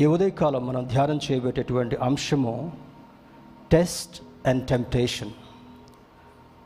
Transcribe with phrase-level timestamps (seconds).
[0.00, 2.72] ఈ ఉదయకాలం మనం ధ్యానం చేయబేటటువంటి అంశము
[3.72, 5.30] టెస్ట్ అండ్ టెంప్టేషన్.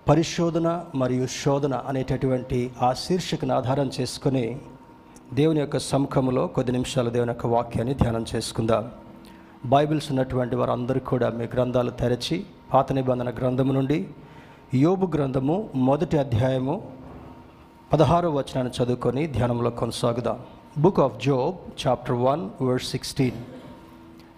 [0.08, 4.61] పరిశోధన మరియు శోధన అనేటటువంటి ఆ శీర్షికను ఆధారం చేసుకుని
[5.33, 8.91] దేవుని యొక్క సముఖంలో కొద్ది నిమిషాలు దేవుని యొక్క వాక్యాన్ని ధ్యానం చేసుకుందాం.
[9.66, 12.45] బైబిల్స్ ఉన్నటువంటి వారందరూ కూడా మీ గ్రంథాలు తెరచి
[12.75, 14.09] పాత నిబంధన గ్రంథము నుండి
[14.75, 16.93] యోబు గ్రంథము మొదటి అధ్యాయము
[17.93, 20.41] పదహారో వచనాన్ని చదువుకొని ధ్యానంలో కొనసాగుదాం.
[20.79, 23.36] Book of Job chapter one word sixteen.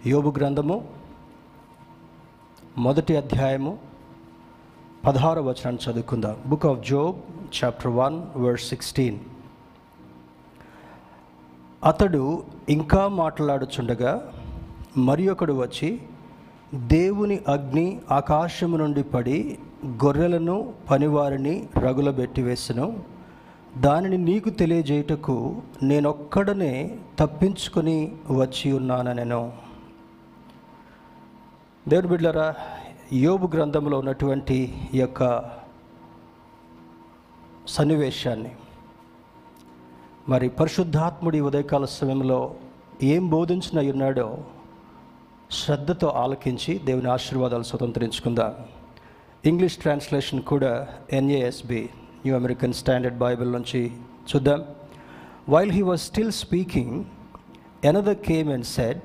[0.07, 0.87] యోబు గ్రంథము
[2.77, 3.77] మొదటి అధ్యాయము
[5.05, 6.35] పదహారో వచనాన్ని చదువుకుందాం.
[6.45, 7.17] Book of Job
[7.63, 9.19] chapter one word sixteen.
[11.83, 14.33] అతడు ఇంకా మాట్లాడుచుండగా
[14.97, 16.01] మరి ఒకడు వచ్చి
[16.75, 23.16] దేవుని అగ్ని ఆకాశము నుండి పడి గొర్రెలను పనివారిని రగులబెట్టి వేసెను
[23.81, 29.51] దానిని నీకు తెలియజేయుటకు నేనొక్కడనే తప్పించుకొని వచ్చి ఉన్నాను నేను
[31.87, 32.55] దేవుని బిడ్డరా
[33.13, 35.51] యోబు గ్రంథంలో ఉన్నటువంటి ఈ యొక్క
[37.67, 38.51] సన్నివేశాన్ని
[40.29, 42.55] మరి పరిశుద్ధాత్ముడి ఉదయకాల సమయంలో
[43.03, 44.37] ఏం బోధించిన ఉన్నాడో
[45.51, 48.55] శ్రద్ధతో ఆలకించి దేవుని ఆశీర్వాదాలు స్వతంత్రించుకుందాం.
[49.45, 51.89] ఇంగ్లీష్ ట్రాన్స్లేషన్ కూడా NASB.
[52.27, 53.81] New American Standard Bible నుంచి
[54.29, 54.61] చూద్దాం.
[55.49, 56.95] While he was still speaking
[57.83, 59.01] another came and said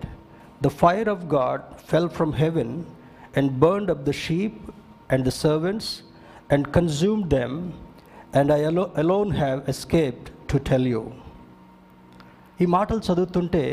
[0.65, 2.73] the fire of God fell from heaven
[3.37, 4.59] and burned up the sheep
[5.13, 5.91] and the servants
[6.53, 7.57] and consume them
[8.39, 11.05] and I allow alone have escaped to tell you
[12.61, 13.65] ఈ మాటలు చదువుతుంటే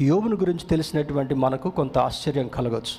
[0.00, 2.96] యోమును గురించి తెలిసినటువంటి మనకు కొంత ఆశ్చర్యం కలగచ్చు.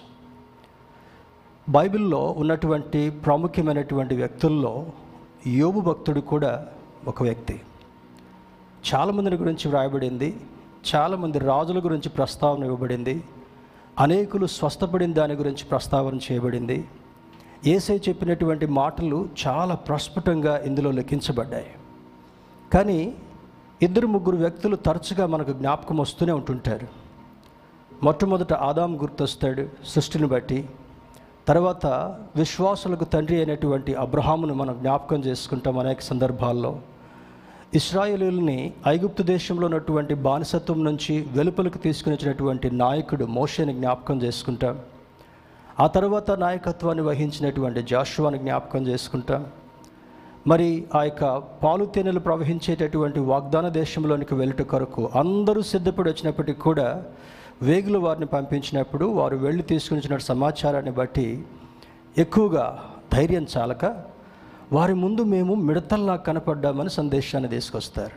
[1.70, 4.74] బైబిల్లో ఉన్నటువంటి ప్రాముఖ్యమైనటువంటి వ్యక్తుల్లో
[5.48, 6.68] యోబు భక్తుడు కూడా
[7.08, 7.62] ఒక వ్యక్తి.
[8.94, 10.38] చాలామందిని గురించి వ్రాయబడింది
[10.96, 13.24] చాలామంది రాజుల గురించి ప్రస్తావన ఇవ్వబడింది
[14.00, 16.86] అనేకులు స్వస్థపడిన దాని గురించి ప్రస్తావన చేయబడింది.
[17.66, 21.68] ఏసై చెప్పినటువంటి మాటలు చాలా ప్రస్ఫుటంగా ఇందులో లెక్కించబడ్డాయి.
[22.74, 23.16] కానీ
[23.82, 26.88] ఇద్దరు ముగ్గురు వ్యక్తులు తరచుగా మనకు జ్ఞాపకం వస్తూనే ఉంటుంటారు.
[28.04, 30.70] మొట్టమొదట ఆదాం గుర్తొస్తాడు సృష్టిని బట్టి.
[31.50, 31.86] తర్వాత
[32.36, 36.80] విశ్వాసులకు తండ్రి అయినటువంటి అబ్రహామును మనం జ్ఞాపకం చేసుకుంటాం అనేక సందర్భాల్లో.
[37.74, 44.80] ఇస్రాయేలీల్ని ఐగుప్తు దేశంలో ఉన్నటువంటి బానిసత్వం నుంచి వెలుపలకు తీసుకుని వచ్చినటువంటి నాయకుడు మోషేని జ్ఞాపకం చేసుకుంటాం.
[45.80, 49.48] ఆ తర్వాత నాయకత్వాన్ని వహించినటువంటి జాషువాని జ్ఞాపకం చేసుకుంటాం.
[50.48, 57.04] మరి ఆ యొక్క పాలు తేనెలు ప్రవహించేటటువంటి వాగ్దాన దేశంలోనికి వెళ్ళుట కొరకు అందరూ సిద్ధపడి వచ్చినప్పటికీ కూడా
[57.62, 61.44] వేగులు వారిని పంపించినప్పుడు వారు వెళ్ళి తీసుకుని సమాచారాన్ని బట్టి
[62.18, 63.86] ఎక్కువగా ధైర్యం చాలక
[64.74, 68.16] వారి ముందు మేము మిడతల్లా కనపడ్డామని సందేశాన్ని తీసుకొస్తారు.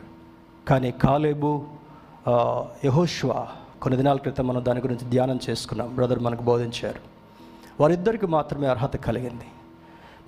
[0.67, 1.63] కానీ కాలేబు
[2.85, 3.47] యహోష్వా
[3.81, 5.95] కొన్ని దినాల క్రితం మనం దాని గురించి ధ్యానం చేసుకున్నాం.
[5.95, 6.99] బ్రదర్ మనకు బోధించారు.
[7.79, 9.45] వారిద్దరికి మాత్రమే అర్హత కలిగింది.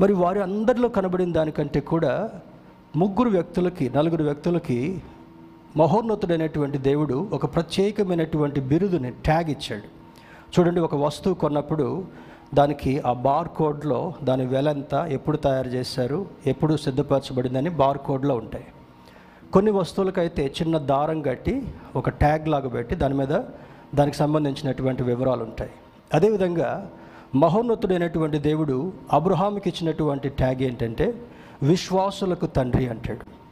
[0.02, 2.30] మరి వారి అందరిలో కనబడిన దానికంటే కూడా
[2.96, 5.02] ముగ్గురు వ్యక్తులకి నలుగురు వ్యక్తులకి
[5.78, 9.88] మహోన్నతుడైనటువంటి దేవుడు ఒక ప్రత్యేకమైనటువంటి బిరుదుని ట్యాగ్ ఇచ్చాడు.
[10.56, 12.06] చూడండి ఒక వస్తువు కొన్నప్పుడు
[12.54, 18.66] దానికి ఆ బార్ కోడ్లో దాని వెల ఎంత ఎప్పుడు తయారు చేశారు ఎప్పుడు సిద్ధపరచబడిందని బార్ కోడ్లో ఉంటాయి.
[19.54, 23.42] కొన్ని వస్తువులకైతే చిన్న దారం కట్టి ఒక ట్యాగ్ లాగా పెట్టి దాని మీద
[23.96, 25.72] దానికి సంబంధించినటువంటి వివరాలు ఉంటాయి.
[26.14, 26.92] అదేవిధంగా
[27.36, 31.14] మహోన్నతుడైనటువంటి దేవుడు అబ్రహాంకి ఇచ్చినటువంటి ట్యాగ్ ఏంటంటే
[31.64, 33.45] విశ్వాసులకు తండ్రి అంటాడు.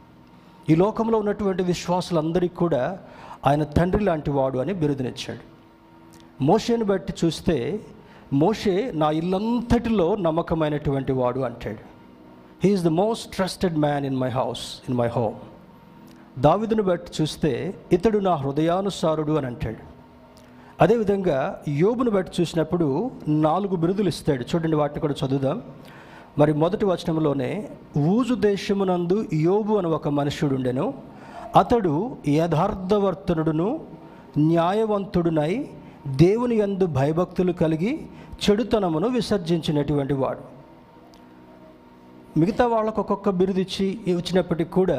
[0.70, 2.98] ఈ లోకంలో ఉన్నటువంటి విశ్వాసులందరికీ కూడా
[3.46, 5.38] ఆయన తండ్రి లాంటి వాడు అని బిరుదునిచ్చాడు.
[6.44, 7.80] మోషేని బట్టి చూస్తే
[8.32, 11.76] మోషే నా ఇల్లంతటిలో నమ్మకమైనటువంటి వాడు అంటాడు.
[12.64, 15.34] He is the most trusted man in my house in my home
[16.40, 19.94] దావిదును బట్టి చూస్తే ఇతడు నా హృదయానుసారుడు అని అంటాడు.
[20.80, 24.44] అదేవిధంగా యోబును బట్టి చూసినప్పుడు నాలుగు బిరుదులు ఇస్తాడు.
[24.54, 25.62] చూడండి వాటిని కూడా చదువుదాం.
[26.38, 30.94] మరి మొదటి వచనంలోనే ఊజు దేశమునందు యోబు అని ఒక మనుషుడుండెను
[31.56, 33.68] అతడు యథార్థవర్తనుడును
[34.38, 35.68] న్యాయవంతుడునై
[36.06, 37.92] దేవుని యందు భయభక్తులు కలిగి
[38.42, 40.42] చెడుతనమును విసర్జించినటువంటి వాడు.
[42.40, 44.98] మిగతా వాళ్ళకు ఒక్కొక్క బిరుదు ఇచ్చి ఇచ్చినప్పటికి కూడా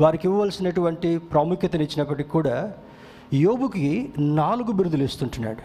[0.00, 2.72] వారికి ఇవ్వవలసినటువంటి ప్రాముఖ్యతను ఇచ్చినప్పటికి కూడా
[3.34, 5.62] యోబుకి నాలుగు బిరుదులు ఇస్తుంటున్నాడు.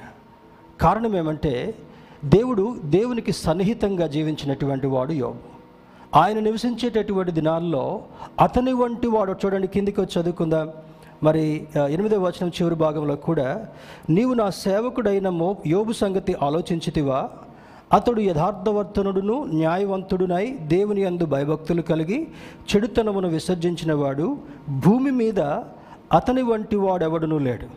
[0.81, 1.75] కారణం ఏమంటే
[2.25, 5.35] దేవుడు దేవునికి సన్నిహితంగా జీవించినటువంటి వాడు యోగు
[6.15, 8.01] ఆయన నివసించేటటువంటి దినాల్లో
[8.41, 10.69] అతని వంటి వాడు చూడండి కిందికి వచ్చి చదువుకుందాం.
[11.23, 13.67] మరి ఎనిమిదవ వచనం చివరి భాగంలో కూడా
[14.09, 17.29] నీవు నా సేవకుడైన మో యోబు సంగతి ఆలోచించితివా?
[17.93, 22.27] అతడు యథార్థవర్తనుడును న్యాయవంతుడునై దేవుని యందు భయభక్తులు కలిగి
[22.69, 24.37] చెడుతనమును విసర్జించిన వాడు
[24.85, 25.39] భూమి మీద
[26.13, 27.67] అతని వంటి వాడెవడునూ లేడు.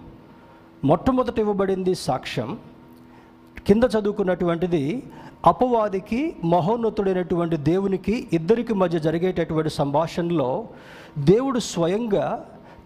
[0.87, 2.59] మొట్టమొదట ఇవ్వబడింది సాక్ష్యం.
[3.69, 5.03] కింద చదువుకున్నటువంటిది
[5.47, 10.69] అపవాదికి మహోన్నతుడైనటువంటి దేవునికి ఇద్దరికి మధ్య జరిగేటటువంటి సంభాషణలో
[11.19, 12.26] దేవుడు స్వయంగా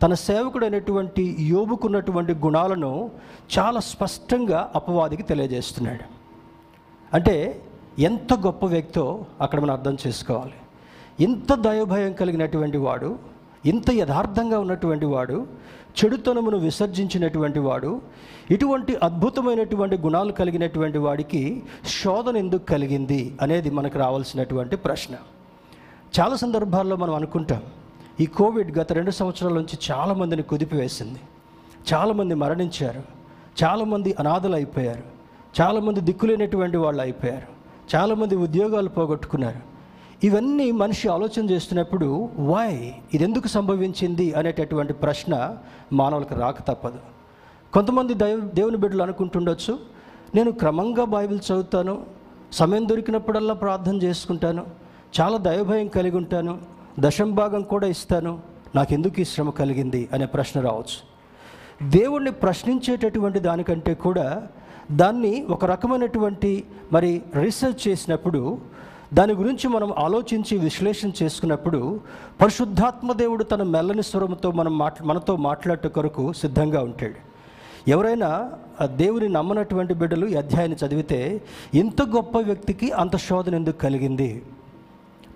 [0.03, 3.11] తన సేవకుడైనటువంటి యోబుకున్నటువంటి గుణాలను
[3.59, 6.05] చాలా స్పష్టంగా అపవాదికి తెలియజేస్తున్నాడు.
[7.17, 7.63] అంటే
[7.99, 10.59] ఎంత గొప్ప వ్యక్తో అక్కడ మనం అర్థం చేసుకోవాలి.
[11.25, 13.19] ఇంత దయభయం కలిగినటువంటి వాడు
[13.67, 15.47] ఇంత యథార్థంగా ఉన్నటువంటి వాడు
[15.93, 18.03] చెడుతనమును విసర్జించినటువంటి వాడు
[18.51, 21.63] ఇటువంటి అద్భుతమైనటువంటి గుణాలు కలిగినటువంటి వాడికి
[22.05, 25.15] శోధన ఎందుకు కలిగింది అనేది మనకు రావాల్సినటువంటి ప్రశ్న.
[26.21, 27.63] చాలా సందర్భాల్లో మనం అనుకుంటాం
[28.21, 31.19] ఈ కోవిడ్ గత రెండు సంవత్సరాల నుంచి చాలామందిని కుదిపివేసింది.
[31.95, 33.03] చాలామంది మరణించారు.
[33.65, 35.03] చాలామంది అనాథలు అయిపోయారు.
[35.61, 37.63] చాలామంది దిక్కులేనటువంటి వాళ్ళు అయిపోయారు.
[37.97, 39.72] చాలామంది ఉద్యోగాలు పోగొట్టుకున్నారు.
[40.25, 44.35] ఇవన్నీ మనిషి ఆలోచన చేస్తున్నప్పుడు వై ఇది ఎందుకు సంభవించింది?
[44.35, 45.57] అనేటటువంటి ప్రశ్న
[45.93, 46.99] మానవులకు రాక తప్పదు.
[47.73, 49.79] కొంతమంది దైవ దేవుని బిడ్డలు అనుకుంటుండొచ్చు
[50.35, 52.03] నేను క్రమంగా బైబిల్ చదువుతాను
[52.53, 54.67] సమయం దొరికినప్పుడల్లా ప్రార్థన చేసుకుంటాను
[55.21, 56.59] చాలా దైవభయం కలిగి ఉంటాను
[57.01, 58.41] దశంభాగం కూడా ఇస్తాను
[58.75, 60.09] నాకెందుకు ఈ శ్రమ కలిగింది?
[60.13, 61.13] అనే ప్రశ్న రావచ్చు.
[61.91, 64.47] దేవుణ్ణి ప్రశ్నించేటటువంటి దానికంటే కూడా
[64.93, 68.59] దాన్ని ఒక రకమైనటువంటి మరి రీసెర్చ్ చేసినప్పుడు
[69.13, 72.01] దాని గురించి మనం ఆలోచించి విశ్లేషణ చేసుకున్నప్పుడు
[72.41, 77.19] పరిశుద్ధాత్మ దేవుడు తన మెల్లని స్వరంతో మనం మాట్లా మనతో మాట్లాడట కొరకు సిద్ధంగా ఉంటాడు.
[77.91, 81.43] ఎవరైనా ఆ దేవుని నమ్మనటువంటి బిడ్డలు ఈ అధ్యాయాన్ని చదివితే
[81.75, 84.43] ఇంత గొప్ప వ్యక్తికి అంత శోధన ఎందుకు కలిగింది?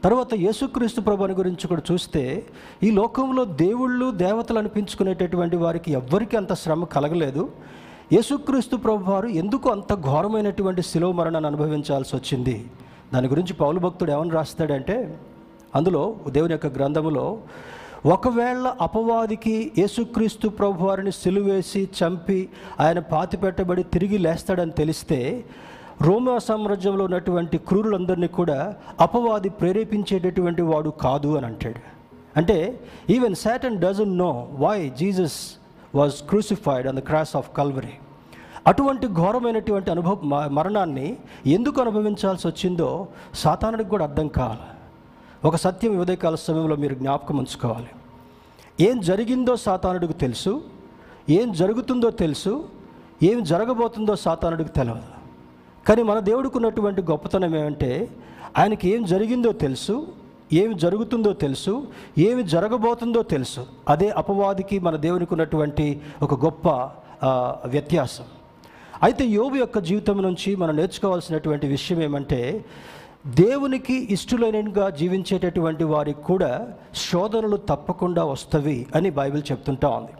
[0.04, 2.46] తర్వాత యేసుక్రీస్తు ప్రభుని గురించి కూడా చూస్తే
[2.82, 7.48] ఈ లోకంలో దేవుళ్ళు దేవతలు అనిపించుకునేటటువంటి వారికి ఎవ్వరికీ అంత శ్రమ కలగలేదు.
[8.12, 12.66] యేసుక్రీస్తు ప్రభు వారు ఎందుకు అంత ఘోరమైనటువంటి శిలో మరణాన్ని అనుభవించాల్సి వచ్చింది?
[13.14, 15.18] దాని గురించి పౌలు భక్తుడు ఏమని రాస్తాడంటే
[15.74, 17.38] అందులో దేవుని యొక్క గ్రంథములో
[18.06, 22.48] ఒకవేళ అపవాదికి యేసుక్రీస్తు ప్రభు వారిని సిలువేసి చంపి
[22.80, 25.44] ఆయన పాతి పెట్టబడి తిరిగి లేస్తాడని తెలిస్తే
[26.02, 31.80] రోమా సామ్రాజ్యంలో ఉన్నటువంటి క్రూరులందరినీ కూడా అపవాది ప్రేరేపించేటటువంటి వాడు కాదు అని అంటాడు.
[32.36, 32.80] అంటే
[33.10, 35.38] even Satan doesn't know why Jesus
[35.94, 37.94] was crucified on the cross of Calvary
[38.66, 40.16] అటువంటి ఘోరమైనటువంటి అనుభవ
[40.48, 41.16] మరణాన్ని
[41.46, 44.70] ఎందుకు అనుభవించాల్సి వచ్చిందో సాతానుడికి కూడా అర్థం కావాలి.
[45.44, 47.90] ఒక సత్యం ఉదయకాల సమయంలో మీరు జ్ఞాపకం ఉంచుకోవాలి.
[48.80, 50.52] ఏం జరిగిందో సాతానుడికి తెలుసు
[51.30, 52.52] ఏం జరుగుతుందో తెలుసు
[53.22, 55.08] ఏం జరగబోతుందో సాతానుడికి తెలియదు
[55.88, 57.90] కానీ మన దేవుడికి ఉన్నటువంటి గొప్పతనం ఏమంటే
[58.58, 59.94] ఆయనకి ఏం జరిగిందో తెలుసు
[60.52, 61.72] ఏమి జరుగుతుందో తెలుసు
[62.18, 63.62] ఏమి జరగబోతుందో తెలుసు.
[63.88, 65.86] అదే అపవాదికి మన దేవునికి ఉన్నటువంటి
[66.22, 66.68] ఒక గొప్ప
[67.66, 68.24] వ్యత్యాసం.
[69.02, 72.64] అయితే యోబు యొక్క జీవితం నుంచి మనం నేర్చుకోవాల్సినటువంటి విషయం ఏమంటే
[73.26, 80.12] దేవునికి ఇష్టలైనగా జీవించేటటువంటి వారికి కూడా శోధనలు తప్పకుండా వస్తవి అని బైబిల్ చెప్తుంటా ఉంది.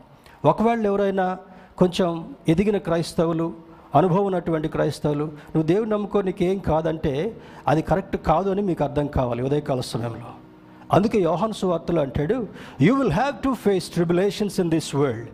[0.44, 1.38] ఒకవేళ ఎవరైనా
[1.78, 3.52] కొంచెం ఎదిగిన క్రైస్తవులు
[3.94, 7.37] అనుభవం ఉన్నటువంటి క్రైస్తవులు నువ్వు దేవుని నమ్ముకో నీకేం కాదంటే
[7.69, 10.31] అది కరెక్ట్ కాదు అని మీకు అర్థం కావాలి ఉదయకాల సమయంలో.
[10.93, 12.46] అందుకే యోహాన్ సువార్తలు అంటాడు
[12.81, 15.28] you will have to face tribulations in this world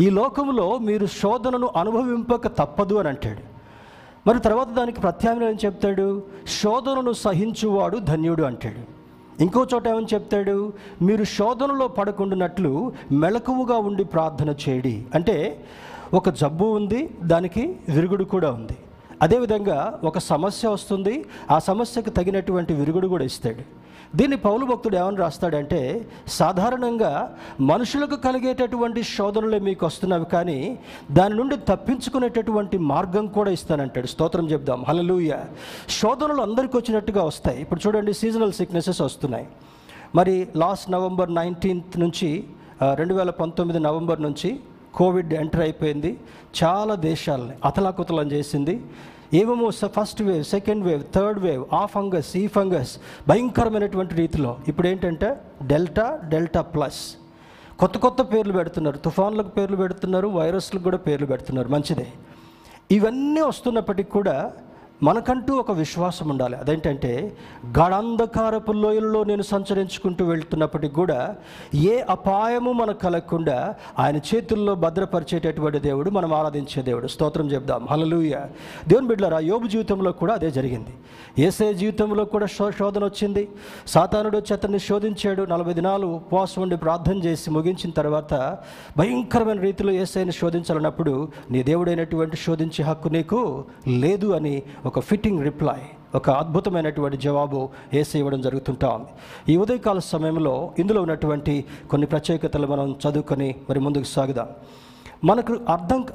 [0.00, 3.56] ఈ లోకంలో మీరు శోధనను అనుభవింపక తప్పదు అని అంటాడు.
[4.28, 6.22] మరి తర్వాత దానికి ప్రత్యామ్నాయం చెప్తాడు?
[6.62, 8.96] శోధనను సహించువాడు ధన్యుడు అంటాడు.
[9.42, 10.72] ఇంకో చోట ఏమని చెప్తాడు?
[11.02, 15.64] మీరు శోధనలో పడకుండానట్లు మెలకువగా ఉండి ప్రార్థన చేయడి అంటే
[16.14, 18.76] ఒక జబ్బు ఉంది దానికి విరుగుడు కూడా ఉంది.
[19.22, 23.85] అదేవిధంగా ఒక సమస్య వస్తుంది ఆ సమస్యకు తగినటువంటి విరుగుడు కూడా ఇస్తాడు.
[24.14, 30.78] దీన్ని పౌలు భక్తుడు ఏమని రాస్తాడంటే సాధారణంగా మనుషులకు కలిగేటటువంటి శోధనలే మీకు వస్తున్నవి కానీ
[31.10, 34.06] దాని నుండి తప్పించుకునేటటువంటి మార్గం కూడా ఇస్తానంటాడు.
[34.06, 34.84] స్తోత్రం చెప్దాం.
[34.88, 35.36] హలలుయ
[35.88, 37.60] శోధనలు అందరికీ వచ్చినట్టుగా వస్తాయి.
[37.60, 39.46] ఇప్పుడు చూడండి సీజనల్ సిక్నెసెస్ వస్తున్నాయి.
[40.14, 42.44] మరి లాస్ట్ నవంబర్ నైన్టీన్త్ నుంచి
[42.94, 44.60] రెండు వేల పంతొమ్మిది నవంబర్ నుంచి
[44.94, 46.18] కోవిడ్ ఎంటర్ అయిపోయింది.
[46.64, 48.80] చాలా దేశాలని అతలాకుతలం చేసింది.
[49.40, 52.92] ఏమేమో first wave second wave third wave ఆ ఫంగస్ ఈ ఫంగస్
[53.28, 54.52] భయంకరమైనటువంటి రీతిలో.
[54.68, 55.28] ఇప్పుడు ఏంటంటే
[55.62, 57.00] డెల్టా డెల్టా ప్లస్
[57.80, 58.98] కొత్త కొత్త పేర్లు పెడుతున్నారు.
[58.98, 61.68] తుఫాన్లకు పేర్లు పెడుతున్నారు వైరస్లకు కూడా పేర్లు పెడుతున్నారు.
[61.68, 62.06] మంచిదే.
[62.90, 64.36] ఇవన్నీ వస్తున్నప్పటికీ కూడా
[65.02, 66.56] మనకంటూ ఒక విశ్వాసం ఉండాలి.
[66.56, 67.36] అదేంటంటే
[67.78, 71.36] గాఢాంధకారపు లోయల్లో నేను సంచరించుకుంటూ వెళ్తున్నప్పటికి కూడా
[71.74, 77.06] ఏ అపాయము మనకు కలగకుండా ఆయన చేతుల్లో భద్రపరిచేటటువంటి దేవుడు మనం ఆరాధించే దేవుడు.
[77.06, 77.86] స్తోత్రం చెప్దాం.
[77.90, 78.34] హలలుయ
[78.88, 80.94] దేవుని బిడ్డలారా యోబు జీవితంలో కూడా అదే జరిగింది.
[81.42, 83.48] ఏసే జీవితంలో కూడా శో శోధన వచ్చింది.
[83.86, 85.42] సాతానుడు వచ్చి అతన్ని శోధించాడు.
[85.42, 88.58] నలభై దినాలు ఉపవాసం ఉండి ప్రార్థన చేసి ముగించిన తర్వాత
[88.98, 95.80] భయంకరమైన రీతిలో ఏసైని శోధించాలన్నప్పుడు నీ దేవుడైనటువంటి శోధించే హక్కు నీకు లేదు అని ఒక ఫిట్టింగ్ రిప్లై
[96.14, 99.12] ఒక అద్భుతమైనటువంటి జవాబు వేసి ఇవ్వడం జరుగుతుంటా ఉంది.
[99.52, 104.48] ఈ ఉదయకాల సమయంలో ఇందులో ఉన్నటువంటి కొన్ని ప్రత్యేకతలు మనం చదువుకొని మరి ముందుకు సాగుదాం.
[105.24, 106.06] మనకు అర్థం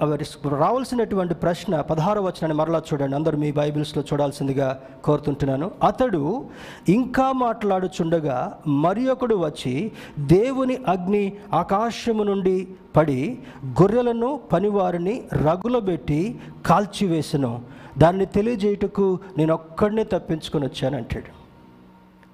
[0.57, 3.15] రావాల్సినటువంటి ప్రశ్న పదహార వచనాన్ని మరలా చూడండి.
[3.15, 5.71] అందరూ మీ బైబిల్స్లో చూడాల్సిందిగా కోరుతుంటున్నాను.
[5.87, 6.45] అతడు
[6.89, 17.80] ఇంకా మాట్లాడుచుండగా మరి ఒకడు వచ్చి దేవుని అగ్ని ఆకాశము నుండి పడి గొర్రెలను పనివారిని రగులబెట్టి కాల్చివేసెను.
[17.97, 21.41] దాన్ని తెలియజేయుటకు నేను ఒక్కడినే తప్పించుకొని వచ్చాను అంటాడు.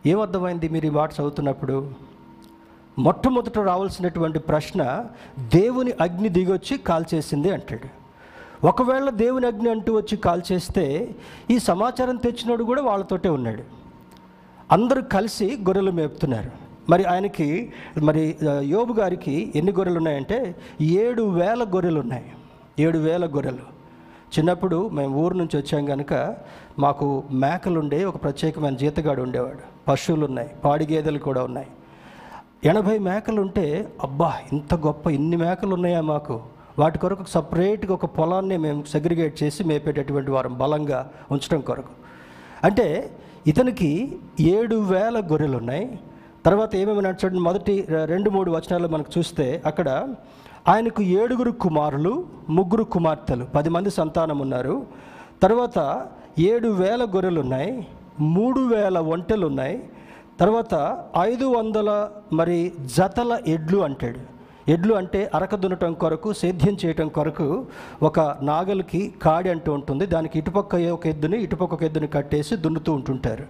[0.08, 1.92] ఏమర్థమైంది మీరు ఈ మాట చదువుతున్నప్పుడు?
[3.00, 5.06] మొట్టమొదట రావాల్సినటువంటి ప్రశ్న
[5.40, 8.08] దేవుని అగ్ని దిగొచ్చి కాల్చేసింది అంటాడు.
[8.68, 11.16] ఒకవేళ దేవుని అగ్ని అంటూ వచ్చి కాల్చేస్తే
[11.52, 13.64] ఈ సమాచారం తెచ్చినోడు కూడా వాళ్ళతోటే ఉన్నాడు.
[14.72, 16.52] అందరూ కలిసి గొర్రెలు మేపుతున్నారు.
[16.90, 17.74] మరి ఆయనకి
[18.04, 22.32] మరి యోబు గారికి ఎన్ని గొర్రెలు ఉన్నాయంటే ఏడు వేల గొర్రెలు ఉన్నాయి
[22.80, 23.77] ఏడు వేల గొర్రెలు.
[24.28, 26.36] చిన్నప్పుడు మేము ఊరు నుంచి వచ్చాం కనుక
[26.80, 29.64] మాకు మేకలు ఉండే ఒక ప్రత్యేకమైన జీతగాడు ఉండేవాడు.
[29.88, 31.68] పశువులు ఉన్నాయి పాడి గేదెలు కూడా ఉన్నాయి.
[32.66, 33.66] ఎనభై మేకలు ఉంటే
[34.04, 36.42] అబ్బా ఇంత గొప్ప ఇన్ని మేకలు ఉన్నాయా మాకు?
[36.80, 41.94] వాటి కొరకు సపరేట్గా ఒక పొలాన్ని మేము సెగ్రిగేట్ చేసి మేపేటటువంటి వారం బలంగా ఉంచడం కొరకు.
[42.64, 43.12] అంటే
[43.48, 46.00] ఇతనికి ఏడు వేల గొర్రెలు ఉన్నాయి
[46.46, 47.40] తర్వాత ఏమేమి నడిచాడు?
[47.40, 49.90] మొదటి రెండు మూడు వచనాలు మనకు చూస్తే అక్కడ
[50.70, 53.46] ఆయనకు ఏడుగురు కుమారులు ముగ్గురు కుమార్తెలు.
[53.46, 54.86] పది మంది సంతానం ఉన్నారు.
[55.42, 56.08] తర్వాత
[56.40, 57.88] ఏడు వేల గొర్రెలు ఉన్నాయి
[58.20, 59.90] మూడు వేల ఒంటెలు ఉన్నాయి
[60.40, 64.20] తర్వాత ఐదు వందల మరి జతల ఎడ్లు అంటాడు.
[64.72, 67.66] ఎడ్లు అంటే అరక దున్నటం కొరకు సేద్యం చేయటం కొరకు
[68.04, 70.06] ఒక నాగలికి కాడి అంటూ ఉంటుంది.
[70.06, 73.48] దానికి ఇటుపక్క ఒక ఎద్దుని ఇటుపక్క ఒక ఎద్దుని కట్టేసి దున్నుతూ ఉంటుంటారు.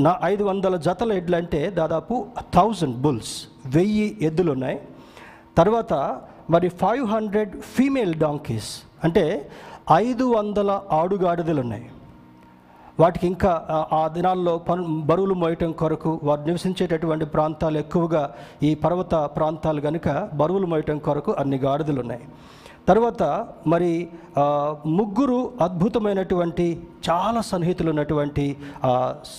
[0.00, 3.34] నా ఐదు వందల జతల ఎడ్లు అంటే దాదాపు థౌజండ్ బుల్స్
[3.66, 4.80] వెయ్యి ఎద్దులు ఉన్నాయి
[5.58, 5.94] తర్వాత
[6.50, 8.70] మరి ఫైవ్ హండ్రెడ్ ఫీమేల్ డాంకీస్
[9.04, 9.24] అంటే
[9.92, 11.86] ఐదు వందల ఆడుగాడిదలు ఉన్నాయి
[12.98, 13.50] వాటికి ఇంకా
[13.92, 18.22] ఆ- దినాల్లో పను బరువులు మోయటం కొరకు వారు నివసించేటటువంటి ప్రాంతాలు ఎక్కువగా
[18.62, 22.24] ఈ పర్వత ప్రాంతాలు కనుక బరువులు మోయటం కొరకు అన్ని గాడిదలు ఉన్నాయి
[22.86, 23.22] తర్వాత
[23.66, 23.90] మరి
[24.92, 26.66] ముగ్గురు అద్భుతమైనటువంటి
[27.10, 28.44] చాలా సన్నిహితులు ఉన్నటువంటి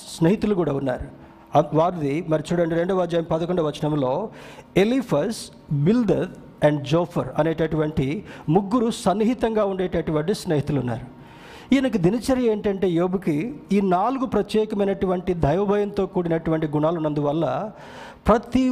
[0.09, 1.07] స్నేహితులు కూడా ఉన్నారు.
[1.55, 4.29] వారిది మరి చూడండి రెండవ అధ్యాయం పదకొండవ వచనంలో
[4.77, 6.29] ఎలిఫస్ బిల్దర్
[6.63, 11.05] అండ్ జోఫర్ అనేటటువంటి ముగ్గురు సన్నిహితంగా ఉండేటటువంటి స్నేహితులు ఉన్నారు
[11.75, 17.71] ఈయనకి దినచర్య ఏంటంటే యోబుకి ఈ నాలుగు ప్రత్యేకమైనటువంటి దైవభయంతో కూడినటువంటి గుణాలు ఉన్నందువల్ల
[18.27, 18.69] ప్రతి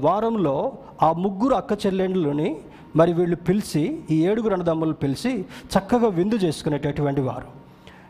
[0.00, 2.56] వారంలో ఆ ముగ్గురు అక్క చెల్లెండ్లని
[2.96, 7.46] మరి వీళ్ళు పిలిచి ఈ ఏడుగురు అన్నదమ్ములు పిలిచి చక్కగా విందు చేసుకునేటటువంటి వారు.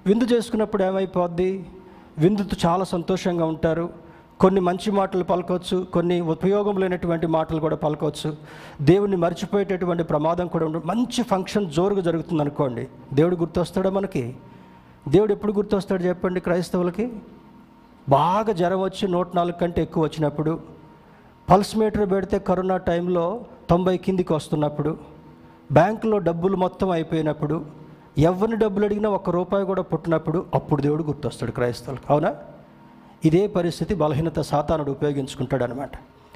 [0.06, 1.64] విందు చేసుకున్నప్పుడు ఏమైపోద్ది?
[2.18, 3.90] విందుతో చాలా సంతోషంగా ఉంటారు.
[4.40, 8.36] కొన్ని మంచి మాటలు పలకొచ్చు కొన్ని ఉపయోగం లేనటువంటి మాటలు కూడా పలకొచ్చు.
[8.80, 14.36] దేవుణ్ణి మర్చిపోయేటటువంటి ప్రమాదం కూడా ఉండదు మంచి ఫంక్షన్ జోరుగా జరుగుతుంది అనుకోండి దేవుడు గుర్తొస్తాడా మనకి?
[15.08, 17.12] దేవుడు ఎప్పుడు గుర్తొస్తాడు చెప్పండి క్రైస్తవులకి?
[18.08, 20.60] బాగా జ్వరం వచ్చి నూట నాలుగు కంటే ఎక్కువ వచ్చినప్పుడు
[21.50, 23.40] పల్స్ మీటర్ పెడితే కరోనా టైంలో
[23.70, 24.98] తొంభై కిందికి వస్తున్నప్పుడు
[25.72, 27.81] బ్యాంకులో డబ్బులు మొత్తం అయిపోయినప్పుడు
[28.18, 32.02] ఎవరిని డబ్బులు అడిగినా ఒక్క రూపాయి కూడా పుట్టినప్పుడు అప్పుడు దేవుడు గుర్తొస్తాడు క్రైస్తవులకు.
[32.10, 32.34] అవునా?
[33.24, 35.90] ఇదే పరిస్థితి బలహీనత సాతానుడు ఉపయోగించుకుంటాడు అనమాట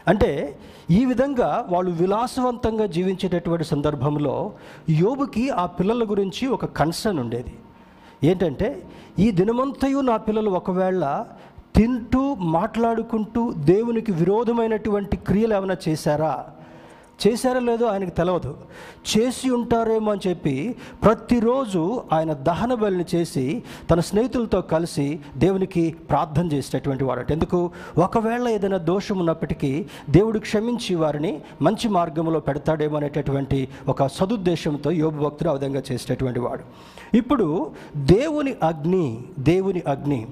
[0.08, 0.58] అంటే
[0.90, 4.52] ఈ విధంగా వాళ్ళు విలాసవంతంగా జీవించేటటువంటి సందర్భంలో
[4.90, 7.52] యోబుకి ఆ పిల్లల గురించి ఒక కన్సర్న్ ఉండేది.
[8.24, 8.86] ఏంటంటే
[9.18, 11.24] ఈ దినమంతయు నా పిల్లలు ఒకవేళ
[11.76, 16.46] తింటూ మాట్లాడుకుంటూ దేవునికి విరోధమైనటువంటి క్రియలు ఏమైనా చేశారా?
[17.26, 18.56] చేశారో లేదో ఆయనకు తెలియదు
[19.16, 27.04] చేసి ఉంటారేమో అని చెప్పి ప్రతిరోజు ఆయన దహన బలిని చేసి తన స్నేహితులతో కలిసి దేవునికి ప్రార్థన చేసేటటువంటి
[27.04, 27.32] వాడట.
[27.32, 27.70] ఎందుకు?
[27.98, 35.48] ఒకవేళ ఏదైనా దోషం ఉన్నప్పటికీ దేవుడు క్షమించి వారిని మంచి మార్గంలో పెడతాడేమో అనేటటువంటి ఒక సదుద్దేశంతో యోగ భక్తుడు
[35.48, 36.62] ఆ విధంగా చేసేటటువంటి వాడు.
[37.16, 40.26] ఇప్పుడు దేవుని అగ్ని దేవుని అగ్ని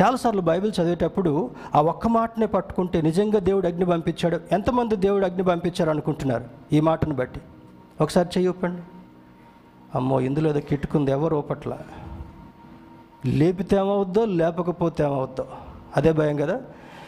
[0.00, 4.40] చాలాసార్లు బైబిల్ చదివేటప్పుడు ఆ ఒక్క మాటనే పట్టుకుంటే నిజంగా దేవుడు అగ్ని పంపించాడు.
[4.52, 6.44] ఎంతమంది దేవుడు అగ్ని పంపించారు అనుకుంటున్నారు?
[6.72, 7.40] ఈ మాటను బట్టి.
[8.00, 8.82] ఒకసారి చెయ్యొప్పండి
[9.94, 11.78] అమ్మో ఇందులో ఏదో కిట్టుకుంది ఎవరు పట్ల
[13.26, 15.46] లేపితే ఏమవుద్దో లేపకపోతే ఏమవుద్దో.
[15.96, 16.60] అదే భయం కదా?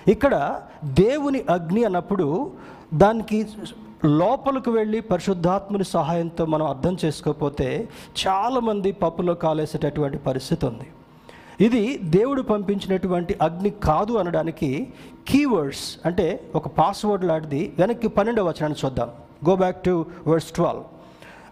[0.09, 2.53] ఇక్కడ దేవుని అగ్ని అన్నప్పుడు
[2.95, 3.47] దానికి
[4.05, 7.89] లోపలికి వెళ్ళి పరిశుద్ధాత్ముని సహాయంతో మనం అర్థం చేసుకోకపోతే
[8.27, 10.87] చాలామంది పప్పులో కాలేసేటటువంటి పరిస్థితి ఉంది.
[11.61, 14.93] ఇది దేవుడు పంపించినటువంటి అగ్ని కాదు అనడానికి
[15.29, 17.73] కీవర్డ్స్ అంటే ఒక పాస్వర్డ్ లాంటిది.
[17.79, 19.11] వెనక్కి పన్నెండవ వచనాన్ని చూద్దాం.
[19.49, 20.83] Go back to verse twelve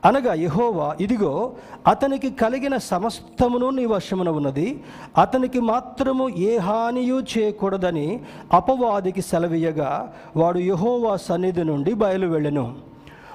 [0.07, 1.53] అనగా యహోవా ఇదిగో
[1.87, 4.83] అతనికి కలిగిన సమస్తమును నీ వశమున ఉన్నది.
[5.21, 8.21] అతనికి మాత్రము ఏ హానియు చేయకూడదని
[8.53, 12.92] అపవాదికి సెలవీయగా వాడు యహోవా సన్నిధి నుండి బయలు వెళ్ళెను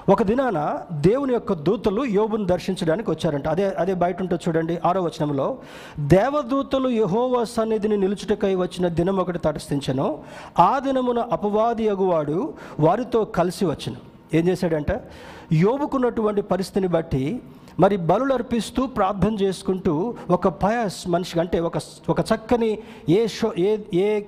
[0.08, 0.58] ఒక దినాన
[0.92, 3.48] దేవుని యొక్క దూతలు యోబును దర్శించడానికి వచ్చారంట.
[3.48, 5.58] అదే అదే బయట ఉంటుంది చూడండి ఆరో వచనంలో.
[6.00, 10.18] దేవదూతలు యహోవా సన్నిధిని నిలుచుటకై వచ్చిన దినం ఒకటి తటస్థించను.
[10.58, 13.94] ఆ దినమున అపవాది అగువాడు వారితో కలిసి వచ్చిన.
[14.34, 14.90] ఏం చేశాడంట?
[15.52, 17.42] యోబుకున్నటువంటి పరిస్థితిని బట్టి
[17.80, 23.78] మరి బలులు అర్పిస్తూ ప్రార్థన చేసుకుంటూ ఒక పయస్ మనిషి అంటే ఒక ఒక చక్కని ఏ షో ఏ
[23.94, 24.22] ఏ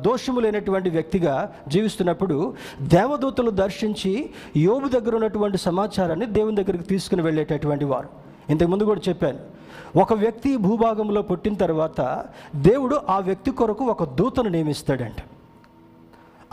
[0.00, 8.08] దోషము లేనటువంటి వ్యక్తిగా జీవిస్తున్నప్పుడు దేవదూతలు దర్శించి యోబు దగ్గర ఉన్నటువంటి సమాచారాన్ని దేవుని దగ్గరికి తీసుకుని వెళ్ళేటటువంటి వారు.
[8.50, 9.38] ఇంతకుముందు కూడా చెప్పాను.
[9.98, 12.24] ఒక వ్యక్తి భూభాగంలో పుట్టిన తర్వాత
[12.54, 15.22] దేవుడు ఆ వ్యక్తి కొరకు ఒక దూతను నియమిస్తాడంట.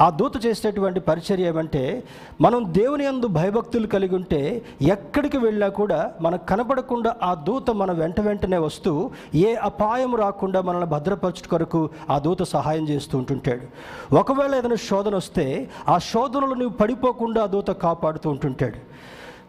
[0.01, 2.03] ఆ దూత చేసేటువంటి పరిచర్య ఏమంటే
[2.41, 8.19] మనం దేవుని యందు భయభక్తులు కలిగి ఉంటే ఎక్కడికి వెళ్ళా కూడా మనకు కనపడకుండా ఆ దూత మన వెంట
[8.19, 13.61] వెంటనే వస్తూ ఏ అపాయం రాకుండా మనల్ని భద్రపరచు కొరకు ఆ దూత సహాయం చేస్తూ ఉంటుంటాడు.
[14.15, 18.77] ఒకవేళ ఏదైనా శోధన వస్తే ఆ శోధనలు నువ్వు పడిపోకుండా ఆ దూత కాపాడుతూ ఉంటుంటాడు.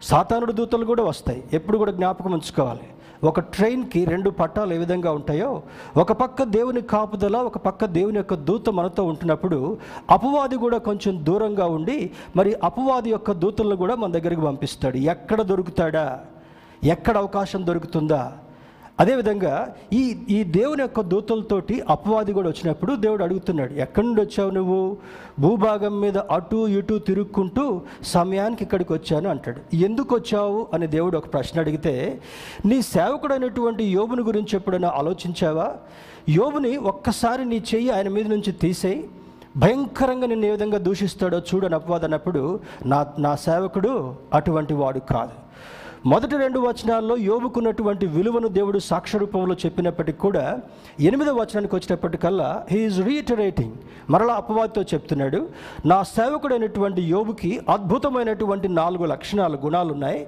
[0.03, 1.43] సాతానుడు దూతలు కూడా వస్తాయి.
[1.53, 2.87] ఎప్పుడు కూడా జ్ఞాపకం ఉంచుకోవాలి.
[3.23, 5.61] ఒక ట్రైన్కి రెండు పట్టాలు ఏ విధంగా ఉంటాయో
[5.97, 9.77] ఒక పక్క దేవుని కాపుదల ఒక పక్క దేవుని యొక్క దూత మనతో ఉంటున్నప్పుడు
[10.09, 14.97] అపవాది కూడా కొంచెం దూరంగా ఉండి మరి అపవాది యొక్క దూతలను కూడా మన దగ్గరికి పంపిస్తాడు.
[14.97, 16.19] ఎక్కడ దొరుకుతాడా?
[16.83, 18.33] ఎక్కడ అవకాశం దొరుకుతుందా?
[18.99, 24.97] అదేవిధంగా ఈ ఈ దేవుని యొక్క దూతలతోటి అపవాది కూడా వచ్చినప్పుడు దేవుడు అడుగుతున్నాడు ఎక్కడి నుండి వచ్చావు నువ్వు?
[25.39, 29.75] భూభాగం మీద అటు ఇటు తిరుక్కుంటూ సమయానికి ఇక్కడికి వచ్చాను అంటాడు.
[29.75, 30.67] ఎందుకు వచ్చావు?
[30.73, 32.21] అని దేవుడు ఒక ప్రశ్న అడిగితే
[32.65, 35.75] నీ సేవకుడు అనేటువంటి యోబుని గురించి ఎప్పుడైనా ఆలోచించావా?
[36.29, 39.09] యోబుని ఒక్కసారి నీ చెయ్యి ఆయన మీద నుంచి తీసేయి
[39.57, 45.42] భయంకరంగా నిన్ను ఏ విధంగా దూషిస్తాడో చూడని అపవాదన్నప్పుడు నా నా సేవకుడు అటువంటి వాడు కాదు.
[46.03, 50.41] మొదటి రెండు వచనాల్లో యోబుకున్నటువంటి విలువను దేవుడు సాక్ష్య రూపంలో చెప్పినప్పటికీ కూడా
[50.99, 53.75] ఎనిమిదవ వచనానికి వచ్చినప్పటికల్లా హీఈస్ రీటరేటింగ్
[54.09, 55.39] మరలా అపవాదితో చెప్తున్నాడు
[55.85, 60.19] నా సేవకుడైనటువంటి యోబుకి అద్భుతమైనటువంటి నాలుగు లక్షణాలు గుణాలు ఉన్నాయి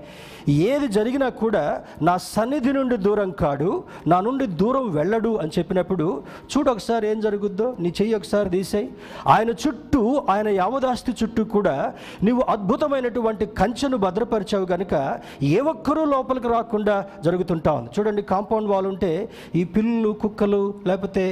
[0.68, 1.66] ఏది జరిగినా కూడా
[2.02, 3.70] నా సన్నిధి నుండి దూరం కాడు
[4.08, 6.08] నా నుండి దూరం వెళ్ళడు అని చెప్పినప్పుడు
[6.52, 8.90] చూడు ఒకసారి ఏం జరుగుద్దో నీ చెయ్యి ఒకసారి తీసేయి.
[9.28, 11.76] ఆయన చుట్టూ ఆయన యావదాస్తి చుట్టూ కూడా
[12.24, 14.96] నీవు అద్భుతమైనటువంటి కంచెను భద్రపరిచావు కనుక
[15.44, 16.96] ఏ ఒక్కరూ లోపలికి రాకుండా
[17.26, 17.90] జరుగుతుంటా ఉంది.
[17.98, 19.12] చూడండి కాంపౌండ్ వాల్ ఉంటే
[19.56, 21.24] ఈ పిల్లులు కుక్కలు లేకపోతే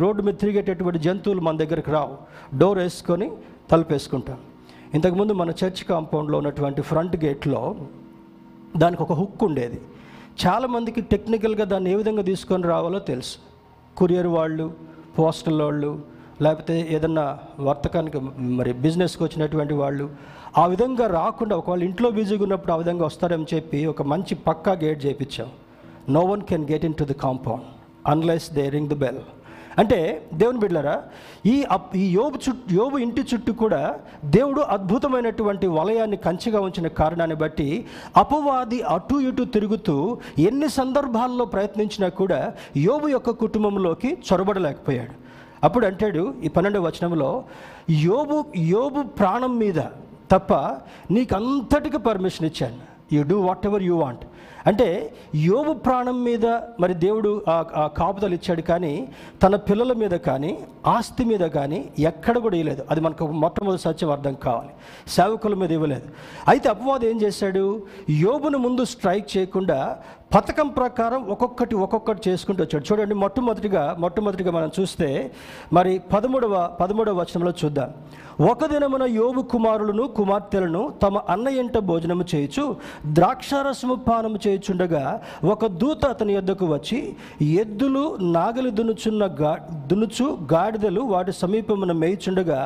[0.00, 2.14] రోడ్డు మీద తిరిగేటటువంటి జంతువులు మన దగ్గరికి రావు.
[2.58, 3.30] డోర్ వేసుకొని
[3.70, 4.38] తలుపేసుకుంటాం.
[4.94, 7.62] ఇంతకుముందు మన చర్చ్ కాంపౌండ్లో ఉన్నటువంటి ఫ్రంట్ గేట్లో
[8.76, 9.80] దానికి ఒక హుక్ ఉండేది.
[10.46, 13.36] చాలామందికి టెక్నికల్గా దాన్ని ఏ విధంగా తీసుకొని రావాలో తెలుసు.
[13.96, 14.66] కొరియర్ వాళ్ళు
[15.18, 15.92] పోస్టల్ వాళ్ళు
[16.42, 17.24] లేకపోతే ఏదన్నా
[17.60, 18.18] వర్తకానికి
[18.58, 20.06] మరి బిజినెస్కి వచ్చినటువంటి వాళ్ళు
[20.60, 25.00] ఆ విధంగా రాకుండా ఒకవేళ ఇంట్లో బిజీగా ఉన్నప్పుడు ఆ విధంగా వస్తారని చెప్పి ఒక మంచి పక్కా గేట్
[25.06, 25.48] చేయించాం
[26.08, 27.64] no one can get in to the compound
[28.06, 29.20] unless they ring the bell
[29.78, 29.98] అంటే
[30.34, 30.96] దేవుని బిడ్డలారా
[31.46, 33.80] ఈ అప్ ఈ యోబు చుట్టూ యోబు ఇంటి చుట్టూ కూడా
[34.24, 37.68] దేవుడు అద్భుతమైనటువంటి వలయాన్ని కంచిగా ఉంచిన కారణాన్ని బట్టి
[38.16, 39.96] అపవాది అటు ఇటు తిరుగుతూ
[40.38, 42.40] ఎన్ని సందర్భాల్లో ప్రయత్నించినా కూడా
[42.76, 45.14] యోబు యొక్క కుటుంబంలోకి చొరబడలేకపోయాడు.
[45.64, 47.32] అప్పుడు అంటాడు ఈ పన్నెండవ వచనంలో
[47.90, 49.80] యోబు యోబు ప్రాణం మీద
[50.32, 50.54] తప్ప
[51.10, 52.92] నీకు అంతటికి పర్మిషన్ ఇచ్చాను.
[53.14, 54.20] You do whatever you want
[54.66, 56.46] అంటే యోగు ప్రాణం మీద
[56.80, 59.08] మరి దేవుడు ఆ- ఆ కాపుదలు ఇచ్చాడు కానీ
[59.42, 64.34] తన పిల్లల మీద కానీ ఆస్తి మీద కానీ ఎక్కడ కూడా ఇవ్వలేదు అది మనకు మొట్టమొదటి సత్యం అర్థం
[64.34, 64.68] కావాలి.
[65.10, 66.02] సేవకుల మీద ఇవ్వలేదు.
[66.48, 67.82] అయితే అపవాదం ఏం చేశాడు?
[68.10, 69.98] యోబును ముందు స్ట్రైక్ చేయకుండా
[70.34, 72.84] పథకం ప్రకారం ఒక్కొక్కటి ఒక్కొక్కటి చేసుకుంటూ వచ్చాడు.
[72.88, 75.08] చూడండి మొట్టమొదటిగా మొట్టమొదటిగా మనం చూస్తే
[75.72, 77.90] మరి పదమూడవ పదమూడవ వచనంలో చూద్దాం.
[78.50, 85.02] ఒక దినమున యోగు కుమారులను కుమార్తెలను తమ అన్న ఎంట భోజనము చేయొచ్చు ద్రాక్షారసము పానము చేయుచుండగా
[85.44, 87.00] ఒక దూత అతని యొద్దకు వచ్చి
[87.62, 88.04] ఎద్దులు
[88.36, 89.52] నాగలి దునుచున్న గా
[89.92, 92.60] దునుచు గాడిదలు వాటి సమీపమున మేయిచుండగా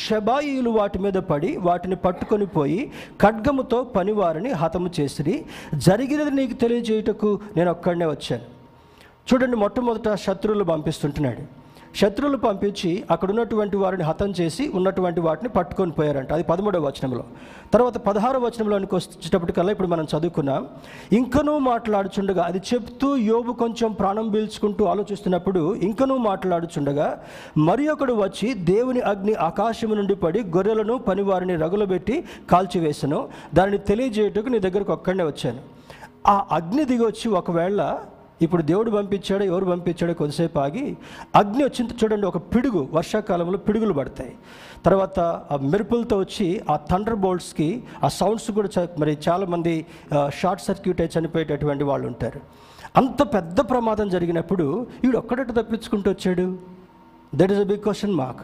[0.00, 2.80] షబాయిలు వాటి మీద పడి వాటిని పట్టుకొని పోయి
[3.20, 5.38] ఖడ్గముతో పనివారిని హతము చేసిరి.
[5.86, 8.42] జరిగినది నీకు తెలియజేయటం తెలియజేయుటకు నేను ఒక్కడనే వచ్చాను.
[9.32, 11.62] చూడండి మొట్టమొదట శత్రువులు పంపిస్తుంటున్నాడు.
[11.96, 16.32] శత్రువులు పంపించి అక్కడ ఉన్నటువంటి వారిని హతం చేసి ఉన్నటువంటి వాటిని పట్టుకొని పోయారంట.
[16.32, 17.24] అది పదమూడవ వచనంలో.
[17.72, 20.66] తర్వాత పదహారవ వచనంలోనికి వచ్చేటప్పటికల్లా ఇప్పుడు మనం చదువుకున్నాం.
[21.12, 27.22] ఇంకనూ మాట్లాడుచుండగా అది చెప్తూ యోబు కొంచెం ప్రాణం పీల్చుకుంటూ ఆలోచిస్తున్నప్పుడు ఇంకనూ మాట్లాడుచుండగా
[27.58, 34.58] మరి ఒకడు వచ్చి దేవుని అగ్ని ఆకాశము నుండి పడి గొర్రెలను పనివారిని రగులబెట్టి కాల్చివేశాను దానిని తెలియజేయటకు నీ
[34.58, 35.81] దగ్గరకు ఒక్కడనే వచ్చాను.
[36.26, 37.98] ఆ అగ్ని దిగొచ్చి వచ్చి ఒకవేళ
[38.42, 40.96] ఇప్పుడు దేవుడు పంపించాడో ఎవరు పంపించాడో కొద్దిసేపు ఆగి
[41.36, 44.34] అగ్ని వచ్చిన చూడండి ఒక పిడుగు వర్షాకాలంలో పిడుగులు పడతాయి.
[44.86, 49.86] తర్వాత ఆ మెరుపులతో వచ్చి ఆ థండర్ బోల్ట్స్కి ఆ సౌండ్స్ కూడా మరి చాలామంది
[50.40, 52.40] షార్ట్ సర్క్యూట్ అయి చనిపోయేటటువంటి వాళ్ళు ఉంటారు.
[52.96, 56.46] అంత పెద్ద ప్రమాదం జరిగినప్పుడు వీడు ఒక్కడట తప్పించుకుంటూ వచ్చాడు?
[57.34, 58.42] That is a big question mark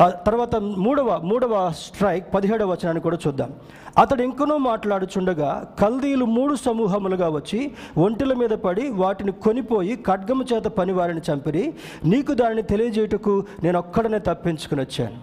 [0.00, 3.52] తర్వాత మూడవ మూడవ స్ట్రైక్ పదిహేడవ వచనాన్ని కూడా చూద్దాం.
[3.98, 11.20] అతడు ఇంకనూ మాట్లాడుచుండగా కల్దీలు మూడు సమూహములుగా వచ్చి ఒంటిల మీద పడి వాటిని కొనిపోయి ఖడ్గము చేత పనివారిని
[11.28, 11.74] చంపిరి.
[12.04, 15.18] నీకు దానిని తెలియజేయుటకు నేను ఒక్కడనే తప్పించుకుని వచ్చాను.